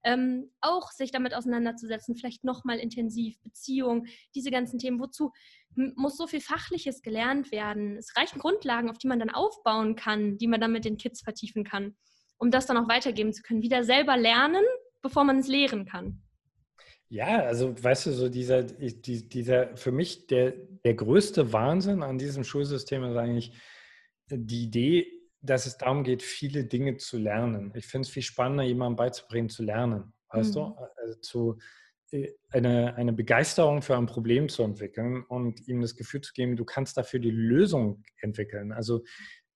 ähm, 0.04 0.50
auch 0.60 0.90
sich 0.90 1.10
damit 1.10 1.34
auseinanderzusetzen, 1.34 2.16
vielleicht 2.16 2.44
nochmal 2.44 2.78
intensiv, 2.78 3.40
Beziehung, 3.42 4.06
diese 4.34 4.50
ganzen 4.50 4.78
Themen. 4.78 5.00
Wozu 5.00 5.32
muss 5.74 6.16
so 6.16 6.26
viel 6.26 6.40
Fachliches 6.40 7.02
gelernt 7.02 7.52
werden? 7.52 7.96
Es 7.96 8.16
reichen 8.16 8.38
Grundlagen, 8.38 8.90
auf 8.90 8.98
die 8.98 9.08
man 9.08 9.18
dann 9.18 9.30
aufbauen 9.30 9.96
kann, 9.96 10.38
die 10.38 10.48
man 10.48 10.60
dann 10.60 10.72
mit 10.72 10.84
den 10.84 10.96
Kids 10.96 11.22
vertiefen 11.22 11.64
kann, 11.64 11.96
um 12.38 12.50
das 12.50 12.66
dann 12.66 12.76
auch 12.76 12.88
weitergeben 12.88 13.32
zu 13.32 13.42
können. 13.42 13.62
Wieder 13.62 13.84
selber 13.84 14.16
lernen, 14.16 14.64
bevor 15.02 15.24
man 15.24 15.38
es 15.38 15.48
lehren 15.48 15.86
kann. 15.86 16.22
Ja, 17.08 17.42
also 17.42 17.74
weißt 17.82 18.06
du, 18.06 18.12
so 18.12 18.28
dieser, 18.28 18.62
dieser 18.62 19.76
für 19.76 19.90
mich 19.90 20.28
der, 20.28 20.52
der 20.52 20.94
größte 20.94 21.52
Wahnsinn 21.52 22.04
an 22.04 22.18
diesem 22.18 22.44
Schulsystem 22.44 23.02
ist 23.02 23.16
eigentlich 23.16 23.52
die 24.30 24.62
Idee, 24.62 25.19
dass 25.42 25.66
es 25.66 25.78
darum 25.78 26.04
geht, 26.04 26.22
viele 26.22 26.64
Dinge 26.64 26.96
zu 26.96 27.18
lernen. 27.18 27.72
Ich 27.74 27.86
finde 27.86 28.06
es 28.06 28.12
viel 28.12 28.22
spannender, 28.22 28.64
jemandem 28.64 28.96
beizubringen, 28.96 29.48
zu 29.48 29.62
lernen. 29.62 30.12
Weißt 30.28 30.50
mhm. 30.50 30.54
du? 30.54 30.76
Also 30.96 31.20
zu, 31.20 31.58
äh, 32.10 32.32
eine, 32.50 32.94
eine 32.96 33.12
Begeisterung 33.12 33.82
für 33.82 33.96
ein 33.96 34.06
Problem 34.06 34.48
zu 34.48 34.62
entwickeln 34.62 35.24
und 35.28 35.66
ihm 35.68 35.80
das 35.80 35.96
Gefühl 35.96 36.20
zu 36.20 36.32
geben, 36.32 36.56
du 36.56 36.64
kannst 36.64 36.96
dafür 36.96 37.20
die 37.20 37.30
Lösung 37.30 38.02
entwickeln. 38.20 38.72
Also 38.72 39.02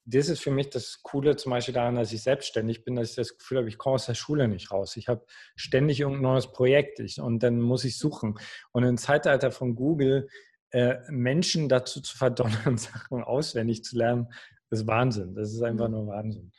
das 0.06 0.28
ist 0.28 0.40
für 0.40 0.50
mich 0.50 0.68
das 0.68 1.02
Coole 1.02 1.36
zum 1.36 1.50
Beispiel 1.50 1.74
daran, 1.74 1.94
dass 1.94 2.12
ich 2.12 2.22
selbstständig 2.22 2.84
bin, 2.84 2.94
dass 2.94 3.10
ich 3.10 3.16
das 3.16 3.38
Gefühl 3.38 3.58
habe, 3.58 3.68
ich 3.68 3.78
komme 3.78 3.94
aus 3.94 4.06
der 4.06 4.14
Schule 4.14 4.48
nicht 4.48 4.70
raus. 4.70 4.96
Ich 4.96 5.08
habe 5.08 5.24
ständig 5.56 6.00
irgendein 6.00 6.22
neues 6.22 6.52
Projekt 6.52 7.00
ich, 7.00 7.20
und 7.20 7.42
dann 7.42 7.60
muss 7.60 7.84
ich 7.84 7.98
suchen. 7.98 8.38
Und 8.72 8.84
im 8.84 8.98
Zeitalter 8.98 9.50
von 9.50 9.74
Google 9.74 10.28
äh, 10.72 10.96
Menschen 11.08 11.68
dazu 11.68 12.02
zu 12.02 12.16
verdonnern, 12.16 12.76
Sachen 12.76 13.22
auswendig 13.22 13.82
zu 13.82 13.96
lernen, 13.96 14.28
das 14.74 14.80
ist 14.80 14.86
Wahnsinn. 14.88 15.34
Das 15.34 15.52
ist 15.52 15.62
einfach 15.62 15.86
mhm. 15.86 15.94
nur 15.94 16.06
Wahnsinn. 16.08 16.50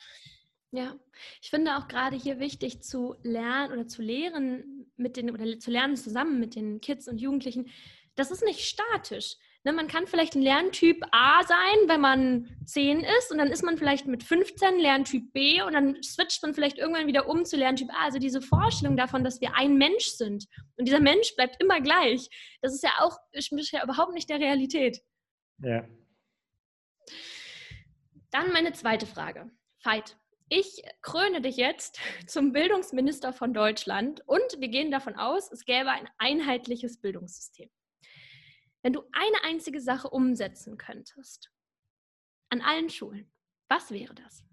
Ja, 0.72 0.96
ich 1.42 1.50
finde 1.50 1.78
auch 1.78 1.88
gerade 1.88 2.16
hier 2.16 2.40
wichtig 2.40 2.82
zu 2.82 3.16
lernen 3.24 3.74
oder 3.74 3.88
zu 3.88 4.02
lehren 4.02 4.88
mit 4.96 5.18
den 5.18 5.32
oder 5.32 5.60
zu 5.60 5.70
lernen 5.70 5.98
zusammen 5.98 6.40
mit 6.40 6.56
den 6.56 6.80
Kids 6.80 7.08
und 7.08 7.20
Jugendlichen. 7.20 7.70
Das 8.16 8.32
ist 8.32 8.44
nicht 8.44 8.62
statisch. 8.62 9.36
Ne, 9.66 9.74
man 9.74 9.88
kann 9.88 10.08
vielleicht 10.08 10.36
ein 10.36 10.42
Lerntyp 10.42 11.04
A 11.12 11.44
sein, 11.44 11.88
wenn 11.88 12.00
man 12.00 12.58
10 12.66 13.02
ist 13.02 13.32
und 13.32 13.38
dann 13.40 13.52
ist 13.52 13.64
man 13.64 13.78
vielleicht 13.78 14.06
mit 14.06 14.24
15 14.24 14.80
Lerntyp 14.80 15.34
B 15.34 15.62
und 15.62 15.74
dann 15.74 16.02
switcht 16.04 16.42
man 16.44 16.54
vielleicht 16.54 16.78
irgendwann 16.78 17.08
wieder 17.08 17.28
um 17.28 17.44
zu 17.44 17.58
Lerntyp 17.58 17.90
A. 17.90 18.06
Also 18.06 18.20
diese 18.20 18.42
Vorstellung 18.42 18.96
davon, 18.96 19.24
dass 19.26 19.42
wir 19.42 19.56
ein 19.56 19.78
Mensch 19.78 20.06
sind 20.06 20.46
und 20.78 20.88
dieser 20.88 21.02
Mensch 21.02 21.36
bleibt 21.36 21.62
immer 21.62 21.82
gleich, 21.82 22.30
das 22.62 22.74
ist 22.76 22.84
ja 22.84 22.92
auch 23.00 23.18
ist 23.32 23.52
ja 23.72 23.84
überhaupt 23.84 24.14
nicht 24.14 24.30
der 24.30 24.40
Realität. 24.40 25.02
Ja, 25.60 25.86
dann 28.36 28.52
meine 28.52 28.74
zweite 28.74 29.08
Frage. 29.08 29.50
Veit, 29.82 30.18
ich 30.50 30.84
kröne 31.02 31.42
dich 31.42 31.56
jetzt 31.56 32.00
zum 32.28 32.52
Bildungsminister 32.52 33.32
von 33.32 33.54
Deutschland 33.54 34.22
und 34.28 34.60
wir 34.60 34.68
gehen 34.68 34.92
davon 34.92 35.16
aus, 35.16 35.50
es 35.52 35.64
gäbe 35.64 35.90
ein 35.90 36.10
einheitliches 36.18 37.00
Bildungssystem. 37.00 37.70
Wenn 38.82 38.92
du 38.92 39.04
eine 39.14 39.44
einzige 39.44 39.80
Sache 39.80 40.10
umsetzen 40.10 40.78
könntest, 40.78 41.50
an 42.50 42.62
allen 42.62 42.90
Schulen, 42.90 43.32
was 43.70 43.90
wäre 43.90 44.14
das? 44.14 44.44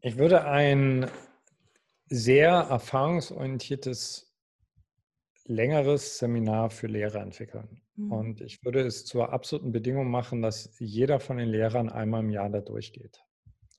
Ich 0.00 0.18
würde 0.18 0.44
ein 0.44 1.08
sehr 2.06 2.50
erfahrungsorientiertes, 2.50 4.34
längeres 5.44 6.18
Seminar 6.18 6.70
für 6.70 6.88
Lehrer 6.88 7.20
entwickeln. 7.20 7.81
Mhm. 7.96 8.12
Und 8.12 8.40
ich 8.40 8.64
würde 8.64 8.80
es 8.80 9.04
zur 9.04 9.32
absoluten 9.32 9.72
Bedingung 9.72 10.10
machen, 10.10 10.42
dass 10.42 10.74
jeder 10.78 11.20
von 11.20 11.36
den 11.36 11.48
Lehrern 11.48 11.88
einmal 11.88 12.22
im 12.22 12.30
Jahr 12.30 12.50
da 12.50 12.60
durchgeht. 12.60 13.22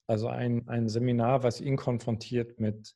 Also 0.07 0.27
ein, 0.27 0.67
ein 0.67 0.89
Seminar, 0.89 1.43
was 1.43 1.61
ihn 1.61 1.77
konfrontiert 1.77 2.59
mit 2.59 2.93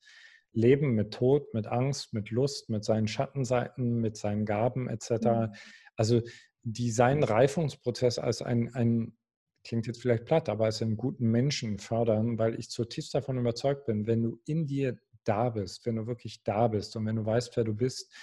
Leben, 0.53 0.95
mit 0.95 1.13
Tod, 1.13 1.53
mit 1.53 1.67
Angst, 1.67 2.13
mit 2.13 2.31
Lust, 2.31 2.69
mit 2.69 2.83
seinen 2.83 3.07
Schattenseiten, 3.07 3.99
mit 4.01 4.17
seinen 4.17 4.45
Gaben 4.45 4.89
etc. 4.89 5.11
Mhm. 5.11 5.53
Also 5.95 6.21
die 6.63 6.91
seinen 6.91 7.23
Reifungsprozess 7.23 8.19
als 8.19 8.41
ein, 8.41 8.73
ein, 8.73 9.15
klingt 9.63 9.87
jetzt 9.87 10.01
vielleicht 10.01 10.25
platt, 10.25 10.49
aber 10.49 10.65
als 10.65 10.81
einen 10.81 10.97
guten 10.97 11.29
Menschen 11.29 11.79
fördern, 11.79 12.37
weil 12.37 12.59
ich 12.59 12.69
zutiefst 12.69 13.13
davon 13.13 13.37
überzeugt 13.37 13.85
bin, 13.85 14.05
wenn 14.07 14.23
du 14.23 14.41
in 14.45 14.65
dir 14.65 14.97
da 15.23 15.49
bist, 15.49 15.85
wenn 15.85 15.95
du 15.95 16.07
wirklich 16.07 16.43
da 16.43 16.67
bist 16.67 16.95
und 16.95 17.05
wenn 17.05 17.15
du 17.15 17.25
weißt, 17.25 17.55
wer 17.55 17.63
du 17.63 17.73
bist, 17.73 18.13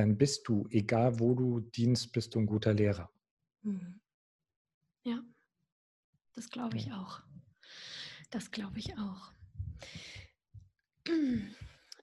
dann 0.00 0.16
bist 0.16 0.48
du, 0.48 0.66
egal 0.70 1.20
wo 1.20 1.34
du 1.34 1.60
dienst, 1.60 2.12
bist 2.12 2.34
du 2.34 2.40
ein 2.40 2.46
guter 2.46 2.72
Lehrer. 2.72 3.10
Mhm. 3.62 4.00
Ja, 5.04 5.22
das 6.34 6.48
glaube 6.48 6.78
ich 6.78 6.90
auch. 6.92 7.20
Das 8.30 8.50
glaube 8.50 8.78
ich 8.78 8.96
auch. 8.96 9.32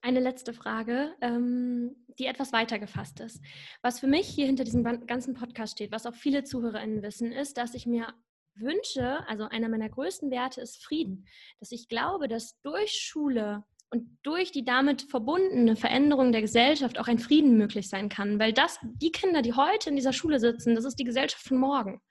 Eine 0.02 0.20
letzte 0.20 0.54
Frage, 0.54 1.16
ähm, 1.22 1.96
die 2.20 2.28
etwas 2.28 2.54
weiter 2.54 2.78
gefasst 2.78 3.20
ist. 3.20 3.42
Was 3.82 4.00
für 4.00 4.08
mich 4.08 4.28
hier 4.28 4.46
hinter 4.46 4.64
diesem 4.64 4.84
ganzen 4.84 5.34
Podcast 5.34 5.74
steht, 5.74 5.92
was 5.92 6.06
auch 6.06 6.16
viele 6.16 6.44
ZuhörerInnen 6.44 7.02
wissen, 7.02 7.32
ist, 7.32 7.58
dass 7.58 7.74
ich 7.74 7.88
mir 7.88 8.14
wünsche, 8.54 9.28
also 9.28 9.46
einer 9.46 9.70
meiner 9.70 9.90
größten 9.90 10.30
Werte 10.30 10.62
ist 10.62 10.84
Frieden. 10.84 11.26
Dass 11.60 11.72
ich 11.72 11.88
glaube, 11.88 12.28
dass 12.28 12.60
durch 12.62 12.92
Schule 12.92 13.66
und 13.89 14.17
durch 14.23 14.52
die 14.52 14.65
damit 14.65 15.04
verbundene 15.04 15.76
Veränderung 15.76 16.32
der 16.32 16.41
Gesellschaft 16.41 17.00
auch 17.00 17.08
ein 17.08 17.19
Frieden 17.19 17.58
möglich 17.58 17.89
sein 17.89 18.10
kann. 18.10 18.39
Weil 18.39 18.54
das, 18.54 18.80
die 18.84 19.12
Kinder, 19.12 19.41
die 19.41 19.54
heute 19.54 19.89
in 19.89 19.95
dieser 19.95 20.13
Schule 20.13 20.39
sitzen, 20.39 20.76
das 20.76 20.86
ist 20.86 21.00
die 21.00 21.06
Gesellschaft 21.06 21.43
von 21.43 21.58
morgen. 21.58 22.02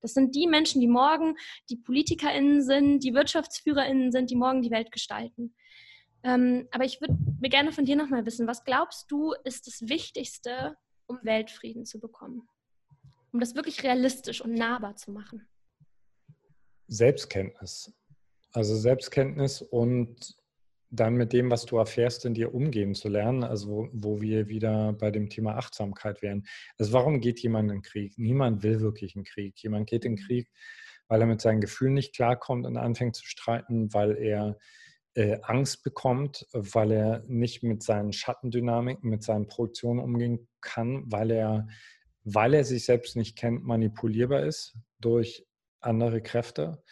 Das 0.00 0.14
sind 0.14 0.34
die 0.34 0.46
Menschen, 0.46 0.80
die 0.80 0.88
morgen 0.88 1.36
die 1.68 1.76
PolitikerInnen 1.76 2.62
sind, 2.62 3.00
die 3.00 3.14
WirtschaftsführerInnen 3.14 4.12
sind, 4.12 4.30
die 4.30 4.36
morgen 4.36 4.62
die 4.62 4.70
Welt 4.70 4.92
gestalten. 4.92 5.54
Ähm, 6.22 6.68
aber 6.70 6.84
ich 6.84 7.00
würde 7.00 7.16
mir 7.40 7.50
gerne 7.50 7.72
von 7.72 7.84
dir 7.84 7.96
nochmal 7.96 8.24
wissen, 8.24 8.46
was 8.46 8.64
glaubst 8.64 9.10
du, 9.10 9.34
ist 9.44 9.66
das 9.66 9.88
Wichtigste, 9.88 10.76
um 11.06 11.18
Weltfrieden 11.22 11.84
zu 11.84 12.00
bekommen? 12.00 12.48
Um 13.32 13.40
das 13.40 13.54
wirklich 13.54 13.82
realistisch 13.82 14.40
und 14.40 14.54
nahbar 14.54 14.96
zu 14.96 15.10
machen? 15.10 15.46
Selbstkenntnis. 16.88 17.92
Also 18.52 18.76
Selbstkenntnis 18.76 19.60
und 19.60 20.36
dann 20.90 21.14
mit 21.14 21.32
dem, 21.32 21.50
was 21.50 21.64
du 21.66 21.78
erfährst, 21.78 22.24
in 22.24 22.34
dir 22.34 22.54
umgehen 22.54 22.94
zu 22.94 23.08
lernen, 23.08 23.44
also 23.44 23.68
wo, 23.68 23.88
wo 23.92 24.20
wir 24.20 24.48
wieder 24.48 24.92
bei 24.92 25.10
dem 25.10 25.28
Thema 25.28 25.56
Achtsamkeit 25.56 26.22
wären. 26.22 26.46
Also 26.78 26.92
warum 26.92 27.20
geht 27.20 27.40
jemand 27.40 27.70
in 27.70 27.78
den 27.78 27.82
Krieg? 27.82 28.16
Niemand 28.18 28.62
will 28.62 28.80
wirklich 28.80 29.16
einen 29.16 29.24
Krieg. 29.24 29.60
Jemand 29.62 29.88
geht 29.88 30.04
in 30.04 30.16
den 30.16 30.24
Krieg, 30.24 30.48
weil 31.08 31.20
er 31.20 31.26
mit 31.26 31.40
seinen 31.40 31.60
Gefühlen 31.60 31.94
nicht 31.94 32.14
klarkommt 32.14 32.66
und 32.66 32.76
anfängt 32.76 33.16
zu 33.16 33.24
streiten, 33.24 33.92
weil 33.92 34.16
er 34.16 34.58
äh, 35.14 35.38
Angst 35.42 35.82
bekommt, 35.82 36.46
weil 36.52 36.92
er 36.92 37.24
nicht 37.26 37.62
mit 37.62 37.82
seinen 37.82 38.12
Schattendynamiken, 38.12 39.08
mit 39.08 39.22
seinen 39.22 39.48
Produktionen 39.48 40.00
umgehen 40.00 40.46
kann, 40.60 41.04
weil 41.06 41.30
er, 41.30 41.66
weil 42.24 42.54
er 42.54 42.64
sich 42.64 42.84
selbst 42.84 43.16
nicht 43.16 43.36
kennt, 43.36 43.64
manipulierbar 43.64 44.42
ist 44.42 44.76
durch 45.00 45.46
andere 45.80 46.20
Kräfte. 46.20 46.82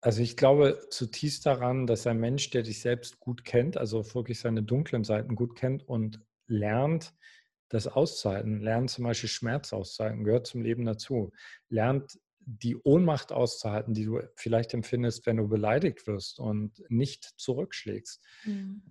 Also 0.00 0.22
ich 0.22 0.36
glaube 0.36 0.86
zutiefst 0.90 1.44
daran, 1.44 1.86
dass 1.86 2.06
ein 2.06 2.18
Mensch, 2.18 2.50
der 2.50 2.62
dich 2.62 2.80
selbst 2.80 3.20
gut 3.20 3.44
kennt, 3.44 3.76
also 3.76 4.14
wirklich 4.14 4.40
seine 4.40 4.62
dunklen 4.62 5.04
Seiten 5.04 5.34
gut 5.34 5.56
kennt 5.56 5.86
und 5.86 6.20
lernt, 6.46 7.14
das 7.68 7.86
auszuhalten, 7.86 8.60
lernt 8.60 8.90
zum 8.90 9.04
Beispiel 9.04 9.28
Schmerz 9.28 9.72
auszuhalten, 9.72 10.24
gehört 10.24 10.46
zum 10.46 10.62
Leben 10.62 10.84
dazu, 10.84 11.32
lernt 11.68 12.18
die 12.40 12.76
Ohnmacht 12.76 13.30
auszuhalten, 13.30 13.94
die 13.94 14.06
du 14.06 14.20
vielleicht 14.34 14.74
empfindest, 14.74 15.26
wenn 15.26 15.36
du 15.36 15.48
beleidigt 15.48 16.06
wirst 16.06 16.40
und 16.40 16.82
nicht 16.88 17.24
zurückschlägst, 17.38 18.24
mhm. 18.44 18.82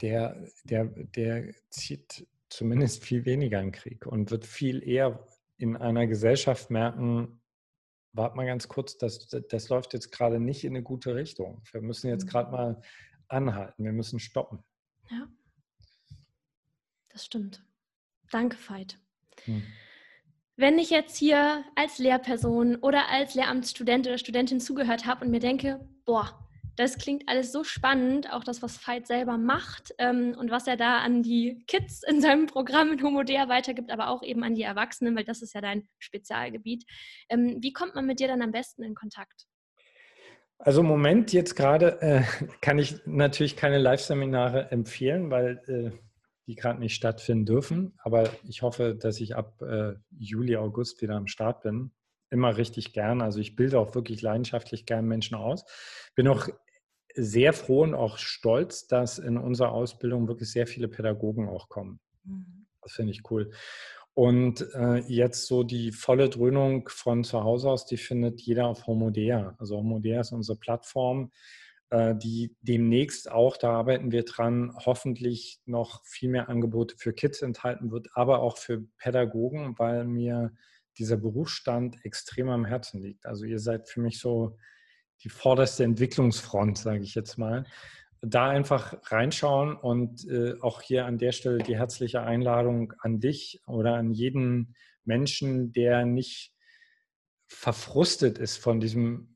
der, 0.00 0.44
der, 0.64 0.86
der 0.86 1.54
zieht 1.70 2.26
zumindest 2.48 3.04
viel 3.04 3.24
weniger 3.26 3.60
in 3.60 3.72
Krieg 3.72 4.06
und 4.06 4.30
wird 4.30 4.44
viel 4.44 4.86
eher 4.86 5.26
in 5.56 5.76
einer 5.76 6.06
Gesellschaft 6.06 6.70
merken, 6.70 7.40
warte 8.14 8.36
mal 8.36 8.46
ganz 8.46 8.68
kurz, 8.68 8.96
das, 8.96 9.28
das 9.28 9.68
läuft 9.68 9.92
jetzt 9.92 10.10
gerade 10.10 10.40
nicht 10.40 10.64
in 10.64 10.72
eine 10.72 10.82
gute 10.82 11.14
Richtung. 11.14 11.62
Wir 11.72 11.82
müssen 11.82 12.08
jetzt 12.08 12.26
gerade 12.26 12.48
mhm. 12.48 12.52
mal 12.52 12.82
anhalten, 13.28 13.84
wir 13.84 13.92
müssen 13.92 14.18
stoppen. 14.18 14.62
Ja, 15.10 15.28
das 17.10 17.24
stimmt. 17.24 17.64
Danke, 18.30 18.56
Veit. 18.68 18.98
Hm. 19.44 19.62
Wenn 20.56 20.78
ich 20.78 20.90
jetzt 20.90 21.16
hier 21.16 21.64
als 21.74 21.98
Lehrperson 21.98 22.76
oder 22.76 23.08
als 23.08 23.34
Lehramtsstudent 23.34 24.06
oder 24.06 24.18
Studentin 24.18 24.60
zugehört 24.60 25.04
habe 25.04 25.24
und 25.24 25.30
mir 25.30 25.40
denke, 25.40 25.88
boah, 26.04 26.43
das 26.76 26.98
klingt 26.98 27.28
alles 27.28 27.52
so 27.52 27.64
spannend, 27.64 28.32
auch 28.32 28.44
das, 28.44 28.62
was 28.62 28.86
Veit 28.86 29.06
selber 29.06 29.38
macht 29.38 29.94
ähm, 29.98 30.34
und 30.38 30.50
was 30.50 30.66
er 30.66 30.76
da 30.76 30.98
an 30.98 31.22
die 31.22 31.64
Kids 31.66 32.02
in 32.02 32.20
seinem 32.20 32.46
Programm 32.46 32.92
in 32.92 33.02
Homodea 33.02 33.48
weitergibt, 33.48 33.90
aber 33.90 34.08
auch 34.08 34.22
eben 34.22 34.42
an 34.44 34.54
die 34.54 34.62
Erwachsenen, 34.62 35.16
weil 35.16 35.24
das 35.24 35.42
ist 35.42 35.54
ja 35.54 35.60
dein 35.60 35.88
Spezialgebiet. 35.98 36.84
Ähm, 37.28 37.58
wie 37.60 37.72
kommt 37.72 37.94
man 37.94 38.06
mit 38.06 38.20
dir 38.20 38.28
dann 38.28 38.42
am 38.42 38.52
besten 38.52 38.82
in 38.82 38.94
Kontakt? 38.94 39.46
Also 40.58 40.80
im 40.80 40.86
Moment 40.86 41.32
jetzt 41.32 41.56
gerade 41.56 42.00
äh, 42.00 42.22
kann 42.60 42.78
ich 42.78 43.04
natürlich 43.06 43.56
keine 43.56 43.78
Live-Seminare 43.78 44.70
empfehlen, 44.70 45.30
weil 45.30 45.60
äh, 45.66 45.98
die 46.46 46.54
gerade 46.54 46.80
nicht 46.80 46.94
stattfinden 46.94 47.46
dürfen. 47.46 47.94
Aber 48.02 48.30
ich 48.48 48.62
hoffe, 48.62 48.94
dass 48.94 49.20
ich 49.20 49.34
ab 49.36 49.60
äh, 49.62 49.94
Juli, 50.10 50.56
August 50.56 51.00
wieder 51.02 51.16
am 51.16 51.26
Start 51.26 51.62
bin. 51.62 51.92
Immer 52.30 52.56
richtig 52.56 52.92
gern. 52.92 53.22
Also 53.22 53.40
ich 53.40 53.56
bilde 53.56 53.78
auch 53.78 53.94
wirklich 53.94 54.22
leidenschaftlich 54.22 54.86
gern 54.86 55.06
Menschen 55.06 55.36
aus. 55.36 55.64
Bin 56.14 56.28
auch 56.28 56.48
sehr 57.14 57.52
froh 57.52 57.82
und 57.82 57.94
auch 57.94 58.18
stolz, 58.18 58.86
dass 58.86 59.18
in 59.18 59.38
unserer 59.38 59.72
Ausbildung 59.72 60.28
wirklich 60.28 60.50
sehr 60.50 60.66
viele 60.66 60.88
Pädagogen 60.88 61.48
auch 61.48 61.68
kommen. 61.68 62.00
Mhm. 62.24 62.66
Das 62.82 62.92
finde 62.92 63.12
ich 63.12 63.22
cool. 63.30 63.50
Und 64.14 64.64
äh, 64.74 64.98
jetzt 65.08 65.46
so 65.46 65.64
die 65.64 65.90
volle 65.90 66.28
Dröhnung 66.28 66.88
von 66.88 67.24
zu 67.24 67.42
Hause 67.42 67.70
aus, 67.70 67.86
die 67.86 67.96
findet 67.96 68.40
jeder 68.40 68.66
auf 68.68 68.86
Homodea. 68.86 69.56
Also 69.58 69.76
Homodea 69.76 70.20
ist 70.20 70.30
unsere 70.30 70.56
Plattform, 70.56 71.32
äh, 71.90 72.14
die 72.14 72.54
demnächst 72.62 73.30
auch, 73.30 73.56
da 73.56 73.70
arbeiten 73.70 74.12
wir 74.12 74.24
dran, 74.24 74.72
hoffentlich 74.86 75.60
noch 75.66 76.04
viel 76.04 76.28
mehr 76.28 76.48
Angebote 76.48 76.94
für 76.96 77.12
Kids 77.12 77.42
enthalten 77.42 77.90
wird, 77.90 78.08
aber 78.14 78.40
auch 78.40 78.56
für 78.56 78.84
Pädagogen, 78.98 79.74
weil 79.78 80.04
mir 80.04 80.52
dieser 80.96 81.16
Berufsstand 81.16 81.96
extrem 82.04 82.48
am 82.50 82.64
Herzen 82.64 83.00
liegt. 83.00 83.26
Also 83.26 83.44
ihr 83.44 83.58
seid 83.58 83.88
für 83.88 84.00
mich 84.00 84.20
so 84.20 84.56
die 85.24 85.30
vorderste 85.30 85.84
Entwicklungsfront, 85.84 86.78
sage 86.78 87.02
ich 87.02 87.14
jetzt 87.14 87.38
mal. 87.38 87.64
Da 88.20 88.48
einfach 88.48 88.96
reinschauen 89.10 89.74
und 89.74 90.26
äh, 90.28 90.54
auch 90.60 90.80
hier 90.80 91.06
an 91.06 91.18
der 91.18 91.32
Stelle 91.32 91.58
die 91.58 91.76
herzliche 91.76 92.22
Einladung 92.22 92.92
an 93.00 93.20
dich 93.20 93.60
oder 93.66 93.94
an 93.94 94.12
jeden 94.12 94.74
Menschen, 95.04 95.72
der 95.72 96.06
nicht 96.06 96.52
verfrustet 97.46 98.38
ist 98.38 98.56
von 98.56 98.80
diesem 98.80 99.34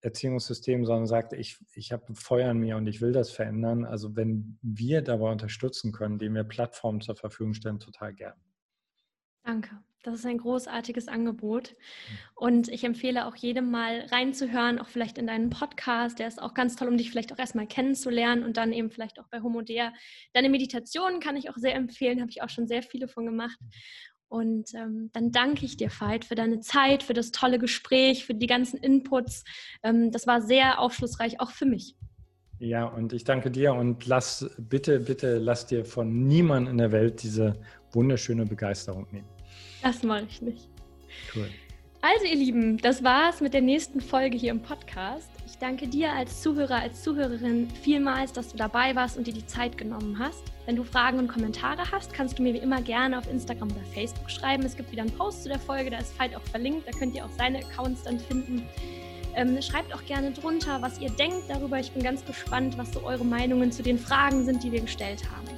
Erziehungssystem, 0.00 0.84
sondern 0.84 1.06
sagt, 1.06 1.32
ich, 1.32 1.58
ich 1.74 1.90
habe 1.90 2.14
Feuer 2.14 2.52
in 2.52 2.58
mir 2.58 2.76
und 2.76 2.86
ich 2.86 3.00
will 3.00 3.12
das 3.12 3.30
verändern. 3.30 3.84
Also 3.84 4.14
wenn 4.14 4.58
wir 4.62 5.02
dabei 5.02 5.32
unterstützen 5.32 5.90
können, 5.90 6.14
indem 6.14 6.34
wir 6.34 6.44
Plattformen 6.44 7.00
zur 7.00 7.16
Verfügung 7.16 7.54
stellen, 7.54 7.80
total 7.80 8.14
gern. 8.14 8.34
Danke. 9.46 9.70
Das 10.02 10.14
ist 10.14 10.26
ein 10.26 10.38
großartiges 10.38 11.06
Angebot. 11.06 11.74
Und 12.34 12.68
ich 12.68 12.82
empfehle 12.82 13.26
auch 13.26 13.36
jedem 13.36 13.70
mal 13.70 14.06
reinzuhören, 14.10 14.80
auch 14.80 14.88
vielleicht 14.88 15.18
in 15.18 15.26
deinen 15.28 15.50
Podcast. 15.50 16.18
Der 16.18 16.26
ist 16.26 16.42
auch 16.42 16.52
ganz 16.52 16.74
toll, 16.74 16.88
um 16.88 16.96
dich 16.96 17.10
vielleicht 17.10 17.32
auch 17.32 17.38
erstmal 17.38 17.66
kennenzulernen 17.66 18.44
und 18.44 18.56
dann 18.56 18.72
eben 18.72 18.90
vielleicht 18.90 19.20
auch 19.20 19.28
bei 19.28 19.40
Homodea. 19.40 19.92
Deine 20.32 20.48
Meditationen 20.48 21.20
kann 21.20 21.36
ich 21.36 21.48
auch 21.48 21.56
sehr 21.56 21.76
empfehlen, 21.76 22.20
habe 22.20 22.30
ich 22.30 22.42
auch 22.42 22.48
schon 22.48 22.66
sehr 22.66 22.82
viele 22.82 23.06
von 23.06 23.24
gemacht. 23.24 23.58
Und 24.28 24.74
ähm, 24.74 25.10
dann 25.12 25.30
danke 25.30 25.64
ich 25.64 25.76
dir, 25.76 25.90
Veit, 25.90 26.24
für 26.24 26.34
deine 26.34 26.58
Zeit, 26.58 27.04
für 27.04 27.14
das 27.14 27.30
tolle 27.30 27.60
Gespräch, 27.60 28.26
für 28.26 28.34
die 28.34 28.48
ganzen 28.48 28.78
Inputs. 28.78 29.44
Ähm, 29.84 30.10
das 30.10 30.26
war 30.26 30.42
sehr 30.42 30.80
aufschlussreich, 30.80 31.40
auch 31.40 31.52
für 31.52 31.66
mich. 31.66 31.94
Ja, 32.58 32.84
und 32.86 33.12
ich 33.12 33.22
danke 33.22 33.50
dir 33.52 33.74
und 33.74 34.06
lass 34.06 34.50
bitte, 34.58 34.98
bitte, 34.98 35.38
lass 35.38 35.66
dir 35.66 35.84
von 35.84 36.26
niemandem 36.26 36.72
in 36.72 36.78
der 36.78 36.90
Welt 36.90 37.22
diese 37.22 37.60
wunderschöne 37.92 38.46
Begeisterung 38.46 39.06
nehmen. 39.12 39.35
Das 39.82 40.02
mache 40.02 40.26
ich 40.28 40.42
nicht. 40.42 40.68
Cool. 41.34 41.48
Also, 42.02 42.26
ihr 42.26 42.36
Lieben, 42.36 42.78
das 42.78 43.02
war's 43.02 43.40
mit 43.40 43.52
der 43.54 43.62
nächsten 43.62 44.00
Folge 44.00 44.36
hier 44.36 44.52
im 44.52 44.60
Podcast. 44.60 45.30
Ich 45.46 45.58
danke 45.58 45.88
dir 45.88 46.12
als 46.12 46.42
Zuhörer, 46.42 46.76
als 46.76 47.02
Zuhörerin 47.02 47.68
vielmals, 47.82 48.32
dass 48.32 48.48
du 48.48 48.56
dabei 48.56 48.94
warst 48.94 49.16
und 49.16 49.26
dir 49.26 49.32
die 49.32 49.46
Zeit 49.46 49.76
genommen 49.78 50.18
hast. 50.18 50.42
Wenn 50.66 50.76
du 50.76 50.84
Fragen 50.84 51.18
und 51.18 51.28
Kommentare 51.28 51.90
hast, 51.90 52.12
kannst 52.12 52.38
du 52.38 52.42
mir 52.42 52.52
wie 52.54 52.58
immer 52.58 52.82
gerne 52.82 53.18
auf 53.18 53.30
Instagram 53.30 53.70
oder 53.70 53.80
Facebook 53.94 54.30
schreiben. 54.30 54.64
Es 54.64 54.76
gibt 54.76 54.92
wieder 54.92 55.02
einen 55.02 55.12
Post 55.12 55.44
zu 55.44 55.48
der 55.48 55.58
Folge, 55.58 55.90
da 55.90 55.98
ist 55.98 56.18
Veit 56.18 56.36
auch 56.36 56.42
verlinkt, 56.42 56.86
da 56.86 56.96
könnt 56.96 57.14
ihr 57.14 57.24
auch 57.24 57.30
seine 57.38 57.58
Accounts 57.58 58.02
dann 58.02 58.20
finden. 58.20 58.68
Ähm, 59.34 59.60
schreibt 59.62 59.94
auch 59.94 60.04
gerne 60.04 60.32
drunter, 60.32 60.80
was 60.82 60.98
ihr 61.00 61.10
denkt 61.10 61.44
darüber. 61.48 61.78
Ich 61.78 61.92
bin 61.92 62.02
ganz 62.02 62.24
gespannt, 62.24 62.76
was 62.78 62.92
so 62.92 63.02
eure 63.02 63.24
Meinungen 63.24 63.72
zu 63.72 63.82
den 63.82 63.98
Fragen 63.98 64.44
sind, 64.44 64.62
die 64.62 64.72
wir 64.72 64.80
gestellt 64.80 65.22
haben. 65.30 65.55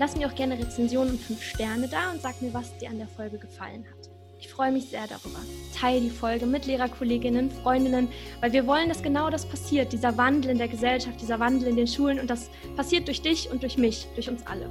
Lasst 0.00 0.16
mir 0.16 0.26
auch 0.26 0.34
gerne 0.34 0.58
Rezensionen 0.58 1.10
und 1.10 1.20
5 1.20 1.42
Sterne 1.42 1.86
da 1.86 2.10
und 2.10 2.22
sagt 2.22 2.40
mir, 2.40 2.54
was 2.54 2.74
dir 2.78 2.88
an 2.88 2.96
der 2.96 3.06
Folge 3.06 3.36
gefallen 3.36 3.84
hat. 3.84 4.08
Ich 4.38 4.48
freue 4.48 4.72
mich 4.72 4.86
sehr 4.86 5.06
darüber. 5.06 5.40
Teile 5.78 6.00
die 6.00 6.08
Folge 6.08 6.46
mit 6.46 6.64
Lehrerkolleginnen, 6.64 7.50
Freundinnen, 7.50 8.08
weil 8.40 8.54
wir 8.54 8.66
wollen, 8.66 8.88
dass 8.88 9.02
genau 9.02 9.28
das 9.28 9.44
passiert, 9.44 9.92
dieser 9.92 10.16
Wandel 10.16 10.52
in 10.52 10.56
der 10.56 10.68
Gesellschaft, 10.68 11.20
dieser 11.20 11.38
Wandel 11.38 11.68
in 11.68 11.76
den 11.76 11.86
Schulen 11.86 12.18
und 12.18 12.30
das 12.30 12.48
passiert 12.76 13.08
durch 13.08 13.20
dich 13.20 13.50
und 13.50 13.62
durch 13.62 13.76
mich, 13.76 14.06
durch 14.14 14.30
uns 14.30 14.46
alle. 14.46 14.70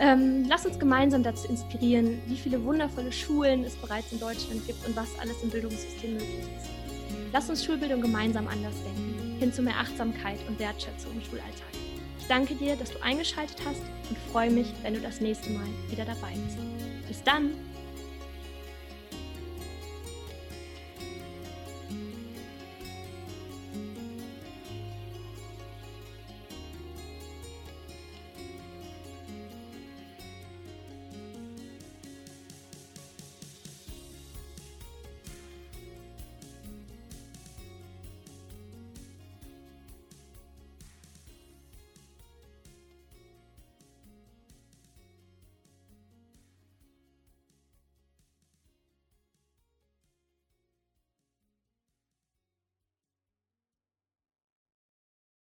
Ähm, 0.00 0.46
lass 0.48 0.66
uns 0.66 0.80
gemeinsam 0.80 1.22
dazu 1.22 1.46
inspirieren, 1.46 2.20
wie 2.26 2.36
viele 2.36 2.64
wundervolle 2.64 3.12
Schulen 3.12 3.62
es 3.62 3.76
bereits 3.76 4.10
in 4.10 4.18
Deutschland 4.18 4.66
gibt 4.66 4.84
und 4.84 4.96
was 4.96 5.16
alles 5.20 5.44
im 5.44 5.50
Bildungssystem 5.50 6.14
möglich 6.14 6.40
ist. 6.40 6.70
Lass 7.32 7.48
uns 7.48 7.64
Schulbildung 7.64 8.00
gemeinsam 8.00 8.48
anders 8.48 8.74
denken, 8.82 9.38
hin 9.38 9.52
zu 9.52 9.62
mehr 9.62 9.78
Achtsamkeit 9.78 10.40
und 10.48 10.58
Wertschätzung 10.58 11.12
im 11.12 11.22
Schulalltag. 11.22 11.83
Ich 12.24 12.28
danke 12.28 12.54
dir, 12.54 12.74
dass 12.74 12.90
du 12.90 13.02
eingeschaltet 13.02 13.58
hast 13.66 13.82
und 14.08 14.16
freue 14.32 14.50
mich, 14.50 14.72
wenn 14.80 14.94
du 14.94 15.00
das 15.00 15.20
nächste 15.20 15.50
Mal 15.50 15.66
wieder 15.90 16.06
dabei 16.06 16.32
bist. 16.46 16.56
Bis 17.06 17.22
dann! 17.22 17.50